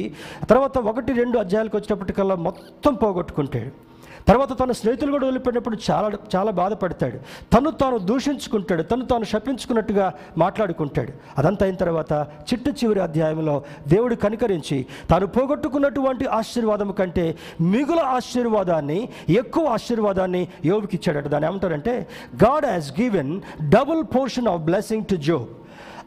[0.50, 3.72] తర్వాత ఒకటి రెండు అధ్యాయాలకు వచ్చినప్పటికల్లా మొత్తం పోగొట్టుకుంటాడు.
[4.28, 7.18] తర్వాత తన స్నేహితులు కూడా వెళ్ళిపోయినప్పుడు చాలా చాలా బాధపడతాడు.
[7.54, 8.82] తను తాను దూషించుకుంటాడు.
[8.82, 11.12] తను తాను శపించుకున్నట్టుగా మాట్లాడుకుంటాడు.
[11.38, 12.12] అదంతా అయిన తర్వాత
[12.52, 21.28] చిట్ట చివరి అధ్యాయంలో దేవుడు కనికరించి తాను పోగొట్టుకున్నటువంటి ఆశీర్వాదం కంటే మిగుల ఆశీర్వాదాన్ని ఎక్కువ ఆశీర్వాదాన్ని యోబుకి ఇచ్చాడట.
[21.28, 22.06] దాన్ని ఏమంటారంటే
[22.44, 25.48] God has given double portion of blessing to Job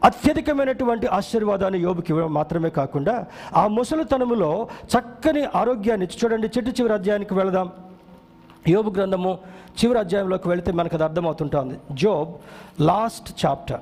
[0.04, 7.70] అత్యధికమైనటువంటి ఆశీర్వాదాన్ని యోబుకి ఇవ్వడం మాత్రమే కాకుండా ఆ ముసలితనములో చక్కని ఆరోగ్యాన్ని చూడండి చెట్టు చివరి అధ్యాయానికి వెళదాం.
[8.68, 9.38] యోబు గ్రంథము
[9.84, 11.78] చివరి అధ్యాయంలోకి వెళితే మనకు అది అర్థమవుతుంటుంది.
[11.92, 12.32] జోబ్
[12.82, 13.80] లాస్ట్ చాప్టర్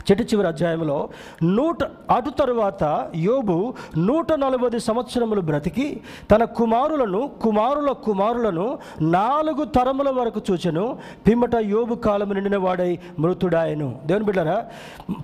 [0.00, 1.08] చెట్టు చివరి అధ్యాయంలో
[1.42, 6.00] నూట అటు తరువాత యోబు నూట నలభై సంవత్సరములు బ్రతికి
[6.30, 10.98] తన కుమారులను కుమారుల కుమారులను నాలుగు తరముల వరకు చూచెను.
[11.26, 14.00] పిమ్మట యోబు కాలము నిండిన వాడై మృతుడాయను.
[14.06, 14.64] దేవుని బిడ్డారా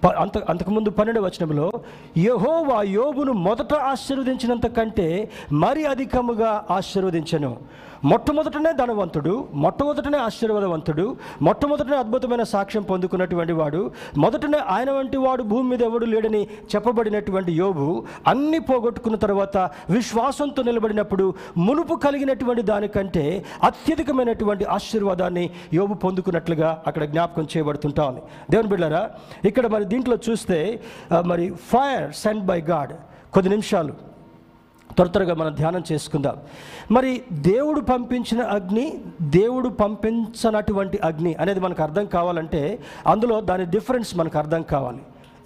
[0.05, 1.73] ప- అంత అంతకుముందు పన్నెండు వచనంలో
[2.19, 7.57] యహోవా యోబును మొదట ఆశీర్వదించినంత కంటే మరి అధికముగా ఆశీర్వదించను.
[8.05, 15.83] మొట్టమొదటనే ధనవంతుడు మొట్టమొదటనే ఆశీర్వాదవంతుడు మొట్టమొదటనే అద్భుతమైన సాక్ష్యం పొందుకున్నటువంటి వాడు మొదటనే ఆయన వంటి వాడు భూమి మీద
[15.83, 16.43] ఎవడు లేడని
[16.75, 19.57] చెప్పబడినటువంటి యోబు అన్ని పోగొట్టుకున్న తర్వాత
[19.91, 28.23] విశ్వాసంతో నిలబడినప్పుడు మునుపు కలిగినటువంటి దానికంటే అత్యధికమైనటువంటి ఆశీర్వాదాన్ని యోబు పొందుకున్నట్లుగా అక్కడ జ్ఞాపకం చేయబడుతుంటా ఉంది.
[28.51, 29.11] దేవుని బిళ్ళరా
[29.45, 30.81] ఇక్కడ మరి దీంట్లో చూస్తే
[31.25, 32.93] మరి ఫైర్ సెండ్ బై గాడ్
[33.35, 33.95] కొద్ది నిమిషాలు.
[34.97, 36.37] త్వర త్వరగా మనం ధ్యానం చేసుకుందాం.
[36.91, 44.39] మరి దేవుడు పంపించిన అగ్ని దేవుడు పంపించనటువంటి అగ్ని అనేది మనకు అర్థం కావాలంటే అందులో దాని డిఫరెన్స్ మనకు
[44.39, 44.99] అర్థం కావాలి.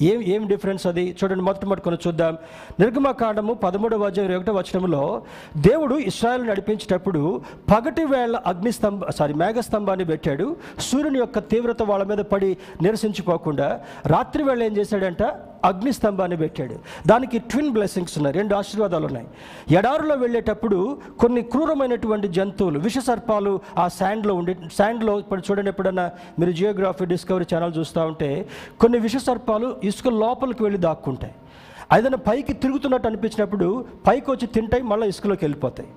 [0.03, 1.17] ఏం ఏం డిఫరెన్స్ అది?
[1.25, 2.39] చూడండి మొట్టమొదటి కొన్ని చూద్దాం.
[2.81, 5.23] నిర్గమకాండము పదమూడవ అధ్యాయం ఇరవై ఒకటో వచనంలో
[5.57, 7.41] దేవుడు ఇస్రాయల్ నడిపించేటప్పుడు
[7.71, 10.57] పగటి వేళ అగ్నిస్తంభ సారీ మేఘస్తంభాన్ని పెట్టాడు.
[10.79, 15.23] సూర్యుని యొక్క తీవ్రత వాళ్ళ మీద పడి నిరసించిపోకుండా రాత్రి వేళ ఏం చేశాడంట?
[15.65, 16.77] అగ్నిస్తంభాన్ని పెట్టాడు.
[17.07, 19.27] దానికి ట్విన్ బ్లెస్సింగ్స్ ఉన్నాయి రెండు ఆశీర్వాదాలు ఉన్నాయి.
[19.77, 26.51] ఎడారులో వెళ్ళేటప్పుడు కొన్ని క్రూరమైనటువంటి జంతువులు విష సర్పాలు ఆ శాండ్లో ఉండి శాండ్లో ఇప్పుడు చూడండి ఎప్పుడన్నా మీరు
[26.51, 28.49] జియోగ్రఫీ డిస్కవరీ ఛానల్ చూస్తూ ఉంటే
[28.81, 31.35] కొన్ని విష సర్పాలు ఇసుక లోపలికి వెళ్ళి దాక్కుంటాయి.
[31.99, 35.89] ఏదైనా పైకి తిరుగుతున్నట్టు అనిపించినప్పుడు పైకి వచ్చి తింటాయి మళ్ళీ ఇసుకలోకి వెళ్ళిపోతాయి.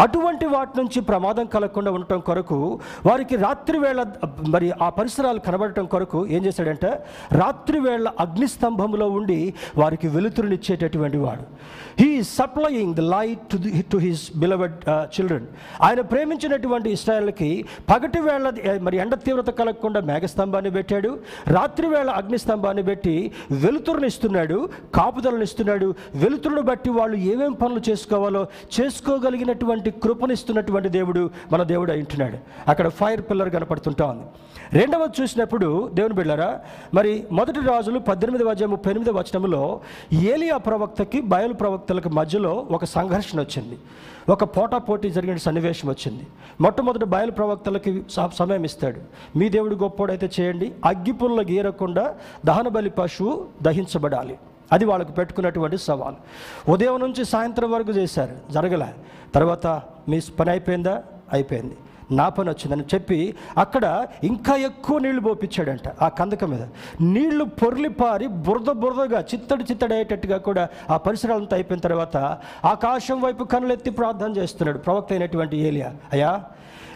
[0.00, 2.58] అటువంటి వాటి నుంచి ప్రమాదం కలగకుండా ఉండటం కొరకు
[3.06, 4.00] వారికి రాత్రి వేళ
[4.48, 6.90] మరి ఆ పరిసరాలు కనబడటం కొరకు ఏం చేశాడంటే
[7.32, 9.38] రాత్రి వేళ అగ్నిస్తంభంలో ఉండి
[9.76, 11.44] వారికి వెలుతురునిచ్చేటటువంటి వాడు.
[11.98, 14.76] He supplying the light to the to his beloved
[15.16, 15.46] children
[15.82, 17.50] ఆయన ప్రేమించినటువంటి ఇస్రాయల్కి
[17.90, 21.10] పగటి వేళ మరి ఎండ తీవ్రత కలగకుండా మేఘస్తంభాన్ని పెట్టాడు.
[21.48, 23.16] రాత్రి వేళ అగ్నిస్తంభాన్ని పెట్టి
[23.50, 24.58] వెలుతురునిస్తున్నాడు
[24.94, 28.42] కాపుదలనిస్తున్నాడు వెలుతురును బట్టి వాళ్ళు ఏమేం పనులు చేసుకోవాలో
[28.80, 34.22] చేసుకోగలిగినటువంటి కృపనిస్తున్నటువంటి దేవుడు మన దేవుడు అయింటున్నాడు అక్కడ ఫైర్ పిల్లర్ కనపడుతుంటా ఉంది.
[34.80, 36.60] రెండవది చూసినప్పుడు దేవుని బిళ్ళారా
[36.94, 39.80] మరి మొదటి రాజులు పద్దెనిమిది వద్ద ముప్పై ఎనిమిది వచనంలో
[40.12, 43.78] ఏలియా ప్రవక్తకి బయలు ప్రవక్తలకు మధ్యలో ఒక సంఘర్షణ వచ్చింది.
[44.28, 46.26] ఒక పోటాపోటీ జరిగిన సన్నివేశం వచ్చింది.
[46.60, 48.02] మొట్టమొదటి బయలు ప్రవక్తలకి
[48.34, 49.00] సమయం ఇస్తాడు.
[49.38, 50.72] మీ దేవుడు గొప్పోడైతే చేయండి.
[50.84, 52.14] అగ్గిపుల్ల గీరకుండా
[52.46, 54.38] దహన బలి పశువు దహించబడాలి.
[54.72, 56.14] అది వాళ్ళకు పెట్టుకున్నటువంటి సవాల్.
[56.70, 58.52] ఉదయం నుంచి సాయంత్రం వరకు చేశారు.
[58.52, 58.94] జరగలే.
[59.34, 59.66] తర్వాత
[60.08, 61.02] మీ పని అయిపోయిందా?
[61.32, 61.76] అయిపోయింది.
[62.10, 66.62] నా పని వచ్చిందని చెప్పి అక్కడ ఇంకా ఎక్కువ నీళ్ళు పోపించాడంట ఆ కందక మీద.
[67.00, 72.16] నీళ్ళు పొర్లిపారి బురద బురదగా చిత్తడి చిత్తడి అయ్యేటట్టుగా కూడా ఆ పరిసరాలంతా అయిపోయిన తర్వాత
[72.64, 75.94] ఆకాశం వైపు కనులెత్తి ప్రార్థన చేస్తున్నాడు ప్రవక్త అయినటువంటి ఏలియా.
[76.12, 76.44] అయ్యా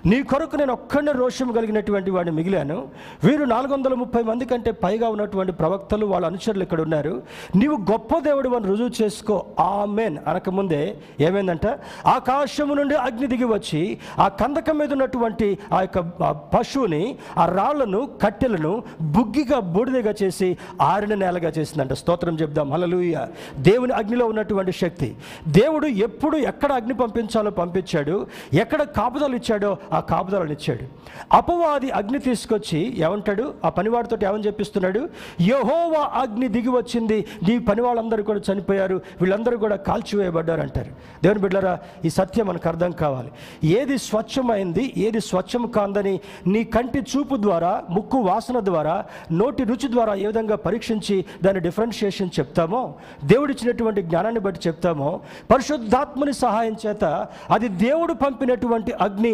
[0.06, 2.88] నీ కొరకు నేను ఒక్కడిని రోషం కలిగినటువంటి వాడిని మిగిలాను.
[3.24, 7.22] వీరు నాలుగు వందల ముప్పై మంది కంటే పైగా ఉన్నటువంటి ప్రవక్తలు వాళ్ళ అనుచరులు ఇక్కడ ఉన్నారు.
[7.56, 9.46] నీవు గొప్ప దేవుడు అని రుజువు చేసుకో.
[9.60, 10.16] ఆమెన్.
[10.28, 11.66] అనకముందే ఏమైందంట?
[12.06, 15.98] ఆకాశము నుండి అగ్ని దిగి వచ్చి ఆ కందకం మీద ఉన్నటువంటి ఆ యొక్క
[16.30, 21.92] పశువుని ఆ రాళ్ళను కట్టెలను బుగ్గిగా బూడిదగా చేసి ఆరిన నేలగా చేసిందంట.
[21.92, 22.72] స్తోత్రం చెప్దాం.
[22.72, 23.26] హలలుయ
[23.56, 25.16] దేవుని అగ్నిలో ఉన్నటువంటి శక్తి.
[25.48, 28.26] దేవుడు ఎప్పుడు ఎక్కడ అగ్ని పంపించాలో పంపించాడు.
[28.52, 30.84] ఎక్కడ కాపుదలు ఇచ్చాడో ఆ కాపుదలను ఇచ్చాడు.
[31.32, 33.54] అపవాది అగ్ని తీసుకొచ్చి ఏమంటాడు?
[33.64, 35.08] ఆ పనివాడితో ఏమని చెప్పిస్తున్నాడు?
[35.40, 37.26] యహోవా అగ్ని దిగి వచ్చింది.
[37.48, 39.00] నీ పని వాళ్ళందరూ కూడా చనిపోయారు.
[39.20, 40.90] వీళ్ళందరూ కూడా కాల్చివేయబడ్డారు అంటారు.
[41.22, 43.30] దేవుని బిడ్డరా ఈ సత్యం మనకు అర్థం కావాలి.
[43.64, 50.14] ఏది స్వచ్ఛమైంది ఏది స్వచ్ఛం కాందని నీ కంటి చూపు ద్వారా ముక్కు వాసన ద్వారా నోటి రుచి ద్వారా
[50.14, 55.20] ఏ విధంగా పరీక్షించి దాని డిఫరెన్షియేషన్ చెప్తామో దేవుడిచ్చినటువంటి జ్ఞానాన్ని బట్టి చెప్తామో
[55.52, 57.04] పరిశుద్ధాత్మని సహాయం చేత
[57.50, 59.32] అది దేవుడు పంపినటువంటి అగ్ని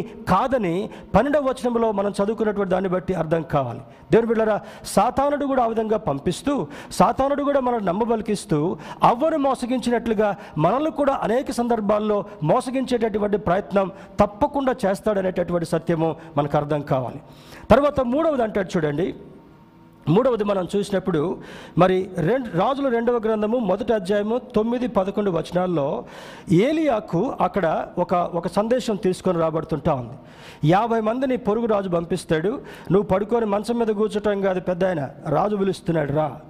[0.48, 3.80] కాదని పన్నెండవ వచనంలో మనం చదువుకున్నటువంటి దాన్ని బట్టి అర్థం కావాలి.
[4.12, 11.20] దేవుని బిడ్డరా సాతానుడు కూడా ఆ విధంగా పంపిస్తూ సాతానుడు కూడా మనం నమ్మబలికిస్తూ అవ్వను మోసగించినట్లుగా మనల్ని కూడా
[11.22, 17.20] అనేక సందర్భాల్లో మోసగించేటటువంటి ప్రయత్నం తప్పకుండా చేస్తాడనేటటువంటి సత్యము మనకు అర్థం కావాలి.
[17.70, 19.14] తర్వాత మూడవది అంటాడు చూడండి.
[20.08, 21.38] మూడవది మనం చూసినప్పుడు
[21.78, 26.04] మరి రెండు రాజుల రెండవ గ్రంథము మొదటి అధ్యాయము తొమ్మిది పదకొండు వచనాల్లో
[26.52, 30.12] ఏలియాకు అక్కడ ఒక ఒక సందేశం తీసుకొని రాబడుతుంటా ఉంది.
[30.70, 32.48] యాభై మందిని పొరుగు రాజు పంపిస్తాడు.
[32.90, 36.40] నువ్వు పడుకొని మంచం మీద కూర్చోటం కాదు పెద్ద ఆయన రాజు పిలుస్తున్నాడు రా.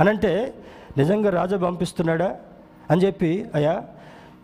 [0.00, 0.54] అనంటే
[0.98, 2.36] నిజంగా రాజు పంపిస్తున్నాడా?
[2.90, 3.84] అని చెప్పి అయ్యా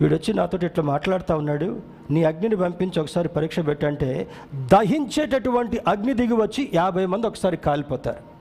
[0.01, 1.81] వీడొచ్చి నాతో ఇట్లా మాట్లాడుతూ ఉన్నాడు.
[2.11, 8.34] నీ అగ్నిని పంపించి ఒకసారి పరీక్ష పెట్టంటే దహించేటటువంటి అగ్ని దిగి వచ్చి యాభై మంది ఒకసారి కాలిపోతారు.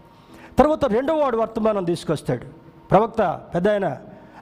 [0.59, 2.45] తర్వాత రెండవ వాడు వర్తమానం తీసుకొస్తాడు.
[2.91, 3.21] ప్రవక్త
[3.55, 3.87] పెద్ద ఆయన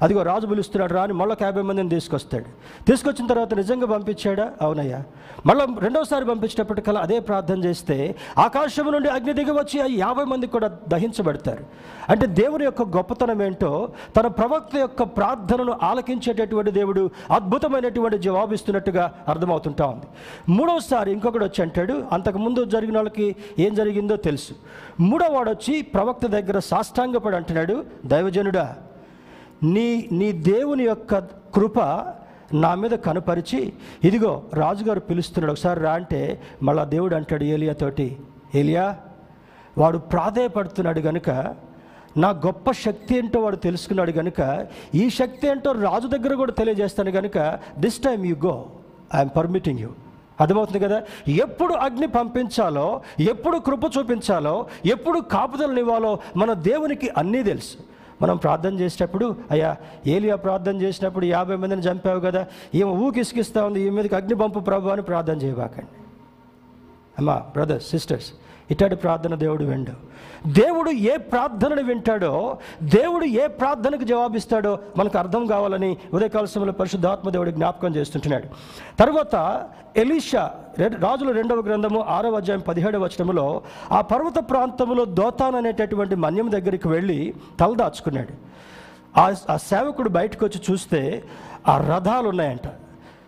[0.01, 2.45] అదిగో రాజు పిలుస్తున్నాడు రాని మళ్ళీ యాభై మందిని తీసుకొస్తాడు.
[2.85, 4.51] తీసుకొచ్చిన తర్వాత నిజంగా పంపించాడా?
[4.61, 5.03] అవునయ్యా.
[5.45, 10.77] మళ్ళీ రెండోసారి పంపించేటప్పటికల్లా అదే ప్రార్థన చేస్తే ఆకాశం నుండి అగ్ని దిగి వచ్చి ఆ యాభై మంది కూడా
[10.87, 11.63] దహించబడతారు.
[12.09, 20.05] అంటే దేవుని యొక్క గొప్పతనం ఏంటో తన ప్రవక్త యొక్క ప్రార్థనను ఆలకించేటటువంటి దేవుడు అద్భుతమైనటువంటి జవాబిస్తున్నట్టుగా అర్థమవుతుంటా ఉంది.
[20.49, 24.53] మూడవసారి ఇంకొకటి వచ్చి అంటాడు అంతకుముందు జరిగిన వాళ్ళకి ఏం జరిగిందో తెలుసు.
[24.99, 28.75] మూడవ వాడు వచ్చి ప్రవక్త దగ్గర సాష్టాంగపడి అంటున్నాడు దైవజనుడా
[29.63, 31.19] నీ నీ దేవుని యొక్క
[31.55, 31.79] కృప
[32.53, 35.51] నా మీద కనపరిచి ఇదిగో రాజుగారు పిలుస్తున్నాడు.
[35.51, 38.17] ఒకసారి రా అంటే మళ్ళా దేవుడు అంటాడు ఏలియాతోటి
[38.55, 38.97] ఏలియా
[39.77, 41.29] వాడు ప్రాధేయపడుతున్నాడు గనుక
[42.17, 47.59] నా గొప్ప శక్తి ఏంటో వాడు తెలుసుకున్నాడు కనుక ఈ శక్తి ఏంటో రాజు దగ్గర కూడా తెలియజేస్తాను కనుక
[47.79, 48.65] this time you go
[49.15, 49.89] I'm permitting you
[50.39, 51.03] అర్థమవుతుంది కదా?
[51.27, 57.77] ఎప్పుడు అగ్ని పంపించాలో ఎప్పుడు కృప చూపించాలో ఎప్పుడు కాపుదలనివ్వాలో మన దేవునికి అన్నీ తెలుసు.
[58.21, 59.69] మనం ప్రార్థన చేసేటప్పుడు అయ్యా
[60.07, 62.41] ఏలియా ప్రార్థన చేసినప్పుడు యాభై మందిని చంపావు కదా
[62.75, 65.93] ఈమె ఊకిసికిస్తా ఉంది ఈ మీదకి అగ్ని పంపు ప్రభు అని ప్రార్థన చేయబాకండి.
[67.17, 68.29] అమ్మా బ్రదర్స్ సిస్టర్స్
[68.71, 69.95] ఇట్లాంటి ప్రార్థన దేవుడు వెండు.
[70.45, 77.49] దేవుడు ఏ ప్రార్థనను వింటాడో దేవుడు ఏ ప్రార్థనకు జవాబిస్తాడో మనకు అర్థం కావాలని ఉదయకాల సమయంలో పరిశుద్ధాత్మ దేవుడు
[77.49, 78.47] జ్ఞాపకం చేస్తుంటున్నాడు.
[78.99, 79.35] తర్వాత
[79.95, 83.61] ఎలీషా రాజుల రెండవ గ్రంథము ఆరవ అధ్యాయం పదిహేడవ వచనములో
[83.91, 88.33] ఆ పర్వత ప్రాంతంలో దోతాన్ అనేటటువంటి మన్యం దగ్గరికి వెళ్ళి తలదాచుకున్నాడు
[89.17, 91.23] ఆ ఆ సేవకుడు బయటకు వచ్చి చూస్తే
[91.67, 92.67] ఆ రథాలు ఉన్నాయంట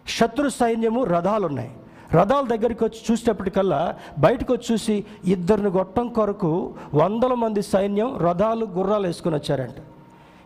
[0.07, 1.71] శత్రు సైన్యము రథాలు ఉన్నాయి
[2.15, 9.07] రథాల దగ్గరికి వచ్చి చూసేటప్పటికల్లా బయటకు వచ్చి చూసి ఇద్దరిని గొట్టం కొరకు వందల మంది సైన్యం రథాలు గుర్రాలు
[9.07, 9.79] వేసుకుని వచ్చారంట.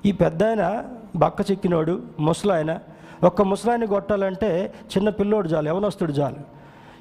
[0.05, 0.84] ఈ పెద్ద ఆయన
[1.15, 2.80] బక్క చెక్కినోడు ముసలాయన
[3.24, 6.57] ఒక్క ముసలాయిని కొట్టాలంటే చిన్న పిల్లోడు చాలు యవనస్తుడు చాలు.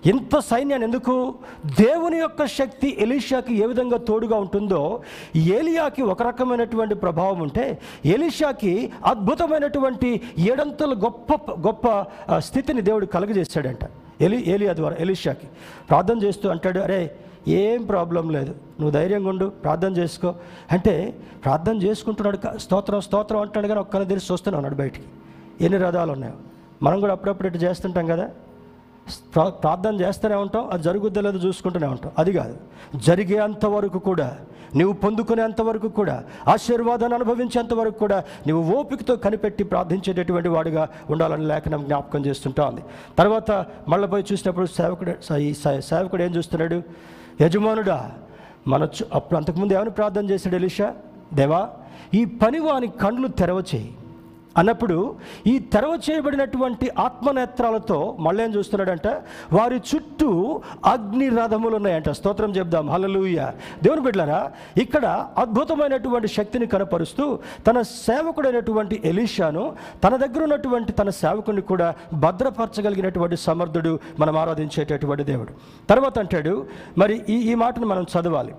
[0.09, 1.35] ఇంత సైన్యాన్ని ఎందుకు?
[1.81, 5.03] దేవుని యొక్క శక్తి ఎలీషాకి ఏ విధంగా తోడుగా ఉంటుందో
[5.37, 12.05] ఏలియాకి ఒక రకమైనటువంటి ప్రభావం ఉంటే ఎలీషాకి అద్భుతమైనటువంటి ఏడంతల గొప్ప గొప్ప
[12.39, 13.85] స్థితిని దేవుడు కలుగజేశాడంట.
[14.21, 15.47] ఎలి ఏలియా ద్వారా ఎలిషాకి.
[15.89, 17.17] ప్రార్థన చేస్తూ అంటాడు అరే
[17.49, 18.51] ఏం ప్రాబ్లం లేదు.
[18.51, 20.35] నువ్వు ధైర్యంగా ఉండు ప్రార్థన చేసుకో.
[20.73, 25.07] అంటే ప్రార్థన చేసుకుంటున్నాడు స్తోత్రం స్తోత్రం అంటాడు కానీ ఒక్కనే తెలిసి చూస్తూనే ఉన్నాడు బయటికి.
[25.61, 26.35] ఎన్ని రథాలు ఉన్నాయో.
[26.83, 28.31] మనం కూడా అప్పుడప్పుడు ఇటు చేస్తుంటాం కదా.
[29.35, 32.13] ప్రా- ప్రార్థన చేస్తూనే ఉంటాం అది జరుగుద్దో లేదో చూసుకుంటూనే ఉంటాం.
[32.19, 32.57] అది కాదు.
[32.97, 34.37] జరిగేంత వరకు కూడా
[34.79, 36.17] నువ్వు పొందుకునేంత వరకు కూడా
[36.49, 38.19] ఆశీర్వాదాన్ని అనుభవించేంత వరకు కూడా
[38.49, 42.83] నువ్వు ఓపికతో కనిపెట్టి ప్రార్థించేటటువంటి వాడుగా ఉండాలని లేఖనం జ్ఞాపకం చేస్తుంటా ఉంది
[43.19, 43.51] తర్వాత
[43.89, 45.51] మళ్ళీ పోయి చూసినప్పుడు సేవకుడు ఈ
[45.91, 46.79] సేవకుడు ఏం చూస్తున్నాడు?
[47.43, 47.99] యజమానుడా
[48.69, 50.89] మన అప్పుడు అంతకుముందు ఏమైనా ప్రార్థన చేశాడు ఎలిషా?
[51.35, 51.61] దేవా
[52.15, 53.91] ఈ పని వాని కండ్లు తెరవచేయి.
[54.57, 59.09] అన్నప్పుడు ఈ తెరవ చేయబడినటువంటి ఆత్మనేత్రాలతో మళ్ళీ ఏం చూస్తున్నాడంట
[59.53, 60.31] వారి చుట్టూ
[60.85, 62.11] అగ్ని రథములు ఉన్నాయంట.
[62.11, 62.91] స్తోత్రం చెప్దాం.
[62.91, 63.41] హలలుయ
[63.83, 71.95] దేవుని బిడ్డలారా ఇక్కడ అద్భుతమైనటువంటి శక్తిని కనపరుస్తూ తన సేవకుడైనటువంటి ఎలీషాను తన దగ్గర ఉన్నటువంటి తన సేవకుని కూడా
[72.13, 75.53] భద్రపరచగలిగినటువంటి సమర్థుడు మనం ఆరాధించేటటువంటి దేవుడు.
[75.91, 76.67] తర్వాత అంటాడు
[76.99, 78.55] మరి ఈ ఈ మాటను మనం చదవాలి.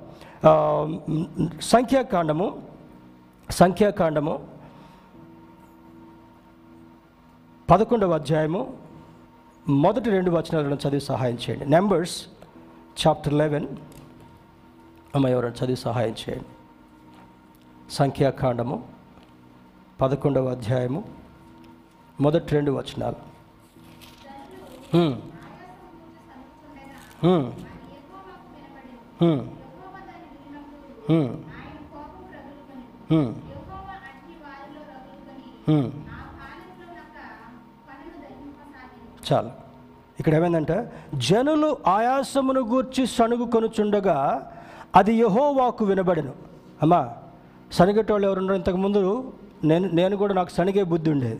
[1.61, 2.47] సంఖ్యాకాండము
[3.49, 4.56] సంఖ్యాకాండము
[7.69, 8.59] పదకొండవ అధ్యాయము
[9.67, 11.65] మొదటి రెండు వచనాలను చదివి సహాయం చేయండి.
[11.65, 12.27] నెంబర్స్
[13.01, 13.67] చాప్టర్ లెవెన్
[15.15, 16.45] అమ్మ ఎవరైనా చదివి సహాయం చేయండి.
[17.91, 18.77] సంఖ్యాకాండము
[20.01, 21.03] పదకొండవ అధ్యాయము
[22.21, 23.27] మొదటి రెండు వచనాలు.
[24.91, 25.13] Hmm.
[39.27, 39.51] చాలు.
[40.19, 40.77] ఇక్కడ ఏమైందంటే
[41.27, 44.15] జనులు ఆయాసమును గూర్చి సణుగు కొనుచుండగా
[44.95, 46.33] అది యహోవాకు వినబడను.
[46.83, 47.01] అమ్మా
[47.77, 49.03] సనిగేటోళ్ళు ఎవరున్నారు ఇంతకుముందు
[49.69, 51.39] నేను నేను కూడా నాకు సనిగే బుద్ధి ఉండేది.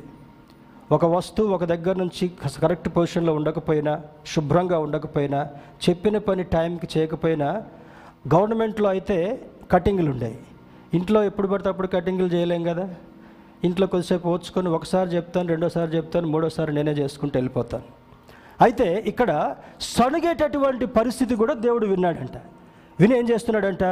[0.96, 2.26] ఒక వస్తువు ఒక దగ్గర నుంచి
[2.64, 3.94] కరెక్ట్ పొజిషన్లో ఉండకపోయినా
[4.34, 5.40] శుభ్రంగా ఉండకపోయినా
[5.86, 7.50] చెప్పిన పని టైంకి చేయకపోయినా
[8.34, 9.18] గవర్నమెంట్లో అయితే
[9.72, 10.40] కటింగ్లు ఉండేవి
[10.98, 12.86] ఇంట్లో ఎప్పుడు పడితే అప్పుడు కటింగ్లు చేయలేం కదా.
[13.64, 17.84] ఇంట్లో కొద్దిసేపు ఓర్చుకొని ఒకసారి చెప్తాను రెండోసారి చెప్తాను మూడోసారి నేనే చేసుకుంటూ వెళ్ళిపోతాను.
[18.62, 22.38] అయితే ఇక్కడ సణుగేటటువంటి పరిస్థితి కూడా దేవుడు విన్నాడంట.
[23.00, 23.84] విని ఏం చేస్తున్నాడంట?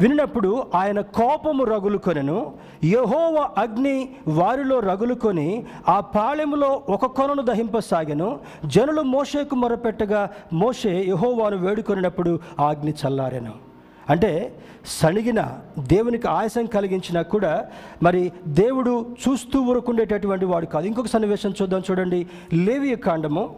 [0.00, 9.54] వినినప్పుడు ఆయన కోపము రగులుకొనెను యహోవ అగ్ని వారిలో రగులుకొని ఆ పాళెములో ఒక కొనను దహింపసాగెను జనులు మోషేకు
[9.54, 13.73] మొరపెట్టగా మోషే యహోవాను వేడుకొనినప్పుడు ఆ అగ్ని చల్లారెను.
[14.10, 17.66] అంటే సణిగిన దేవునికి ఆయాసం కలిగించినా కూడా
[18.02, 20.86] మరి దేవుడు చూస్తూ ఊరుకుండేటటువంటి వాడు కాదు.
[20.86, 22.26] ఇంకొక సన్నివేశం చూద్దాం చూడండి.
[22.52, 23.56] లేవియ కాండము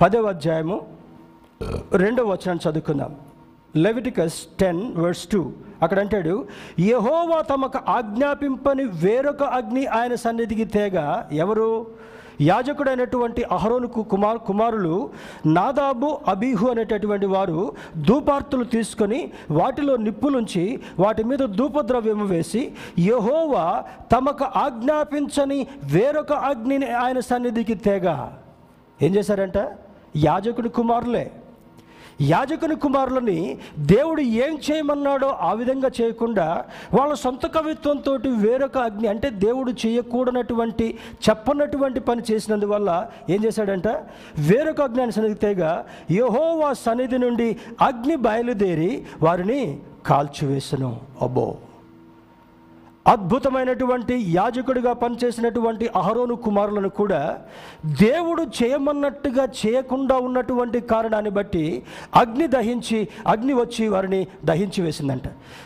[0.00, 0.86] పదవ అధ్యాయము
[1.92, 3.16] రెండవ వచనాన్ని చదువుకుందాం.
[3.76, 5.52] Leviticus ten verse two.
[5.82, 6.46] అక్కడ అంటాడు
[6.80, 11.22] యహోవా తమకు ఆజ్ఞాపింపని వేరొక అగ్ని ఆయన సన్నిధికి తేగ.
[11.32, 11.86] ఎవరు?
[12.40, 15.10] యాజకుడైనటువంటి అహరోనుకు కుమార్ కుమారులు
[15.46, 25.66] నాదాబు అబీహు అనేటటువంటి వారు ధూపార్తులు తీసుకొని వాటిలో నిప్పులుంచి వాటి మీద ధూపద్రవ్యము వేసి యహోవా తమకు ఆజ్ఞాపించని
[25.84, 28.28] వేరొక అగ్నిని ఆయన సన్నిధికి తేగ.
[29.02, 29.58] ఏం చేశారంట?
[30.16, 31.32] యాజకుడి కుమారులే.
[32.20, 36.64] యాజకుని కుమారులని దేవుడు ఏం చేయమన్నాడో ఆ విధంగా చేయకుండా
[36.94, 40.98] వాళ్ళ సొంత కవిత్వంతో వేరొక అగ్ని అంటే దేవుడు చేయకూడనటువంటి
[41.28, 43.88] చెప్పనటువంటి పని చేసినందువల్ల ఏం చేశాడంట?
[44.38, 51.00] వేరొక అగ్ని అని సన్నిధితేగా యహోవా సన్నిధి నుండి అగ్ని బయలుదేరి వారిని కాల్చివేసను.
[51.22, 51.56] అబ్బో!
[53.06, 57.38] అద్భుతమైనటువంటి యాజకుడిగా పనిచేసినటువంటి అహరోను కుమారులను కూడా
[57.86, 61.82] దేవుడు చేయమన్నట్టుగా చేయకుండా ఉన్నటువంటి కారణాన్ని బట్టి
[62.14, 65.22] అగ్ని దహించి అగ్ని వచ్చి వారిని దహించి వేసిందంట.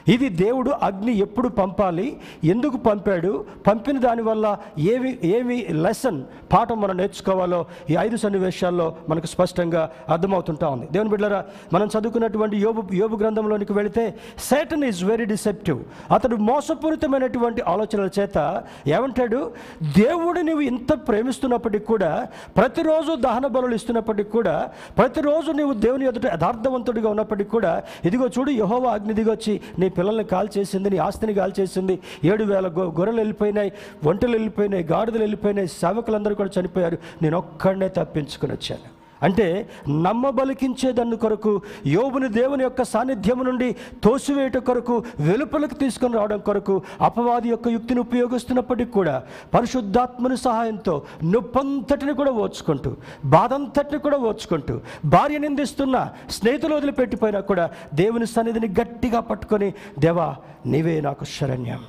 [0.08, 7.66] ఇది దేవుడు అగ్ని ఎప్పుడు పంపాలి ఎందుకు పంపాడు పంపిన దానివల్ల ఏమి ఏమి లెసన్ పాఠం మనం నేర్చుకోవాలో
[7.90, 10.88] ఈ ఐదు సన్నివేశాల్లో మనకు స్పష్టంగా అర్థమవుతుంటా ఉంది.
[10.92, 17.62] దేవుని బిడ్డరా మనం చదువుకున్నటువంటి యోబు యోబు గ్రంథంలోనికి వెళితే సేటన్ ఈజ్ వెరీ డిసెప్టివ్ అతడు మోసపూరితమైన మోసపూరితమైనటువంటి
[17.62, 19.52] ఆలోచనల చేత ఏమంటాడు?
[19.82, 24.68] దేవుడు నువ్వు ఇంత ప్రేమిస్తున్నప్పటికీ కూడా ప్రతిరోజు దహన బలులు ఇస్తున్నప్పటికీ కూడా
[24.98, 30.48] ప్రతిరోజు నువ్వు దేవుని ఎదుట యథార్థవంతుడిగా ఉన్నప్పటికీ కూడా ఇదిగో చూడు యహోవ అగ్ని దిగొచ్చి నీ పిల్లల్ని కాల్
[30.58, 31.98] చేసింది నీ ఆస్తిని కాల్ చేసింది.
[32.24, 33.72] ఏడు వేల గొ- గొర్రెలు వెళ్ళిపోయినాయి
[34.06, 36.98] ఒంటలు వెళ్ళిపోయినాయి గాడిదలు వెళ్ళిపోయినాయి సేవకులందరూ కూడా చనిపోయారు.
[37.22, 38.93] నేను ఒక్కడనే తప్పించుకుని వచ్చాను.
[39.22, 43.68] అంటే నమ్మబలికించే దాని కొరకు యోబుని దేవుని యొక్క సాన్నిధ్యం నుండి
[44.02, 49.22] తోసివేయట కొరకు వెలుపలకు తీసుకొని రావడం కొరకు అపవాది యొక్క యుక్తిని ఉపయోగిస్తున్నప్పటికీ కూడా
[49.54, 52.92] పరిశుద్ధాత్మని సహాయంతో నొప్పంతటిని కూడా ఓర్చుకుంటూ
[53.24, 55.96] బాధంతటిని కూడా ఓర్చుకుంటూ భార్య నిందిస్తున్న
[56.30, 60.36] స్నేహితులు వదిలిపెట్టిపోయినా కూడా దేవుని సన్నిధిని గట్టిగా పట్టుకొని దేవా
[60.66, 61.82] నీవే నాకు శరణ్యం.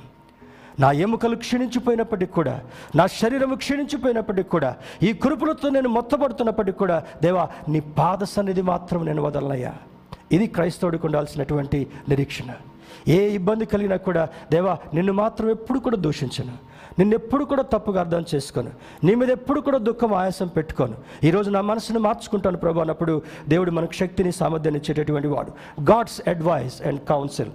[0.80, 2.60] నా ఎముకలు క్షీణించిపోయినప్పటికి కూడా
[2.96, 9.22] నా శరీరము క్షీణించిపోయినప్పటికి కూడా ఈ కురుపులతో నేను మొత్తపడుతున్నప్పటికి కూడా దేవా నీ పాద సన్నిధి మాత్రం నేను
[9.22, 9.74] వదలనయ్యా.
[10.32, 12.52] ఇది క్రైస్తవుడికి ఉండాల్సినటువంటి నిరీక్షణ.
[13.08, 16.52] ఏ ఇబ్బంది కలిగినా కూడా దేవా నిన్ను మాత్రం ఎప్పుడు కూడా దూషించను.
[16.98, 18.70] నిన్ను ఎప్పుడు కూడా తప్పుగా అర్థం చేసుకోను.
[19.04, 20.94] నీ మీద ఎప్పుడు కూడా దుఃఖం ఆయాసం పెట్టుకోను.
[21.24, 25.50] ఈరోజు నా మనసును మార్చుకుంటాను ప్రభు అన్నప్పుడు దేవుడు మనకు శక్తిని సామర్థ్యాన్ని ఇచ్చేటటువంటి వాడు.
[25.82, 27.50] God's advice and counsel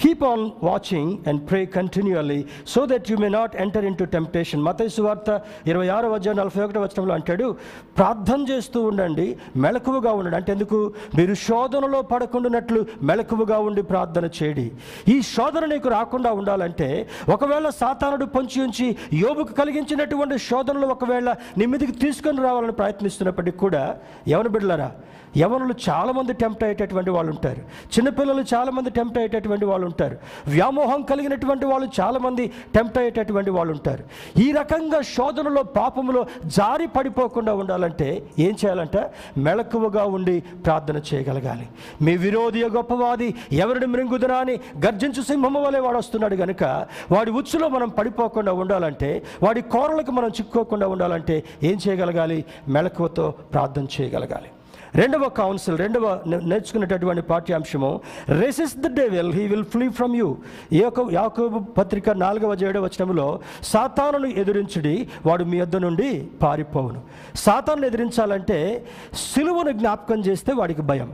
[0.00, 4.62] keep on watching and pray continually so that you may not enter in to temptation
[4.62, 7.56] మత వార్త ఇరవై ఆరో అధ్యాయం నలభై ఒకటో వచనంలో అంటాడు
[7.96, 10.36] ప్రార్థన చేస్తూ ఉండండి మెలకువగా ఉండండి.
[10.36, 10.92] అంటే ఎందుకు?
[11.16, 14.70] మీరు శోధనలో పడకుండానట్లు మెలకువగా ఉండి ప్రార్థన చేయడి.
[15.08, 21.92] ఈ శోధన నీకు రాకుండా ఉండాలంటే ఒకవేళ సాతానుడు పొంచి ఉంచి యోబుకు కలిగించినటువంటి శోధనలు ఒకవేళ నీ మీదకి
[21.92, 23.96] తీసుకొని రావాలని ప్రయత్నిస్తున్నప్పటికీ కూడా
[24.28, 24.90] ఎవరు బిడ్డలారా?
[25.36, 27.60] యవనులు చాలామంది టెంప్ట్ అయ్యేటటువంటి వాళ్ళు ఉంటారు.
[27.60, 30.18] చిన్నపిల్లలు చాలామంది టెంప్ట్ అయ్యేటటువంటి వాళ్ళు ఉంటారు.
[30.48, 34.04] వ్యామోహం కలిగినటువంటి వాళ్ళు చాలామంది టెంప్ట్ అయ్యేటటువంటి వాళ్ళు ఉంటారు.
[34.38, 38.96] ఈ రకంగా శోధనలో పాపములో జారి పడిపోకుండా ఉండాలంటే ఏం చేయాలంట?
[39.36, 41.68] మెలకువగా ఉండి ప్రార్థన చేయగలగాలి.
[42.02, 46.64] మీ విరోధి గొప్పవాది ఎవరిని మృంగుదరా అని గర్జించు సింహము వలె వాడు వస్తున్నాడు కనుక
[47.12, 52.44] వాడి ఉచ్చులో మనం పడిపోకుండా ఉండాలంటే వాడి కోరలకు మనం చిక్కుకోకుండా ఉండాలంటే ఏం చేయగలగాలి?
[52.68, 54.46] మెలకువతో ప్రార్థన చేయగలగాలి.
[54.94, 60.36] రెండవ కౌన్సిల్ రెండవ నేర్చుకునేటటువంటి పాఠ్యాంశము resist the devil he will flee from you
[60.72, 67.02] యాకో యాకోబు పత్రిక నాలుగవ ఏడవ వచనంలో సాతానును ఎదిరించుడి వాడు మీ యొద్ద నుండి పారిపోవును.
[67.34, 71.12] సాతాను ఎదిరించాలంటే సిలువను జ్ఞాపకం చేస్తే వాడికి భయం.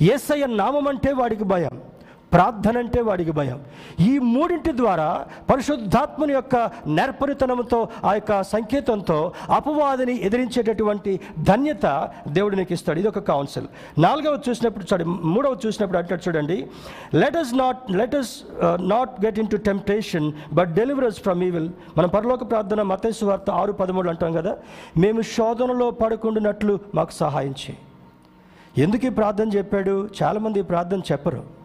[0.00, 1.97] ఏసయ్య నామం అంటే వాడికి భయం.
[2.32, 3.58] ప్రార్థన అంటే వాడికి భయం.
[4.08, 5.08] ఈ మూడింటి ద్వారా
[5.50, 6.56] పరిశుద్ధాత్మని యొక్క
[6.98, 9.18] నేర్పరితనంతో ఆ యొక్క సంకేతంతో
[9.58, 11.20] అపవాదిని ఎదిరించేటటువంటి
[11.50, 11.86] ధన్యత
[12.28, 13.68] దేవుడు నీకు ఇస్తాడు ఇది ఒక కౌన్సిల్
[14.06, 15.04] నాలుగవ చూసినప్పుడు చూడండి
[15.34, 16.58] మూడవ చూసినప్పుడు అంటాడు చూడండి
[17.14, 18.32] let us not let us
[18.94, 21.68] not get in to temptation but deliver us from evil
[21.98, 24.56] మనం పరలోక ప్రార్థన మతేశ్వ వార్త ఆరు పదమూడు అంటాం కదా
[25.04, 27.78] మేము శోధనలో పడకుండానట్లు మాకు సహాయం చేయి.
[28.84, 30.08] ఎందుకు ఈ ప్రార్థన చెప్పాడు?
[30.22, 31.57] చాలామంది ఈ ప్రార్థన చెప్పరు.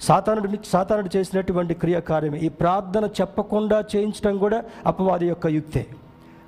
[0.00, 5.86] సాతానుడు సాతానుడు చేసినటువంటి క్రియకార్యం ఈ ప్రార్థన చెప్పకుండా చేయించడం కూడా అపవాది యొక్క యుక్తే.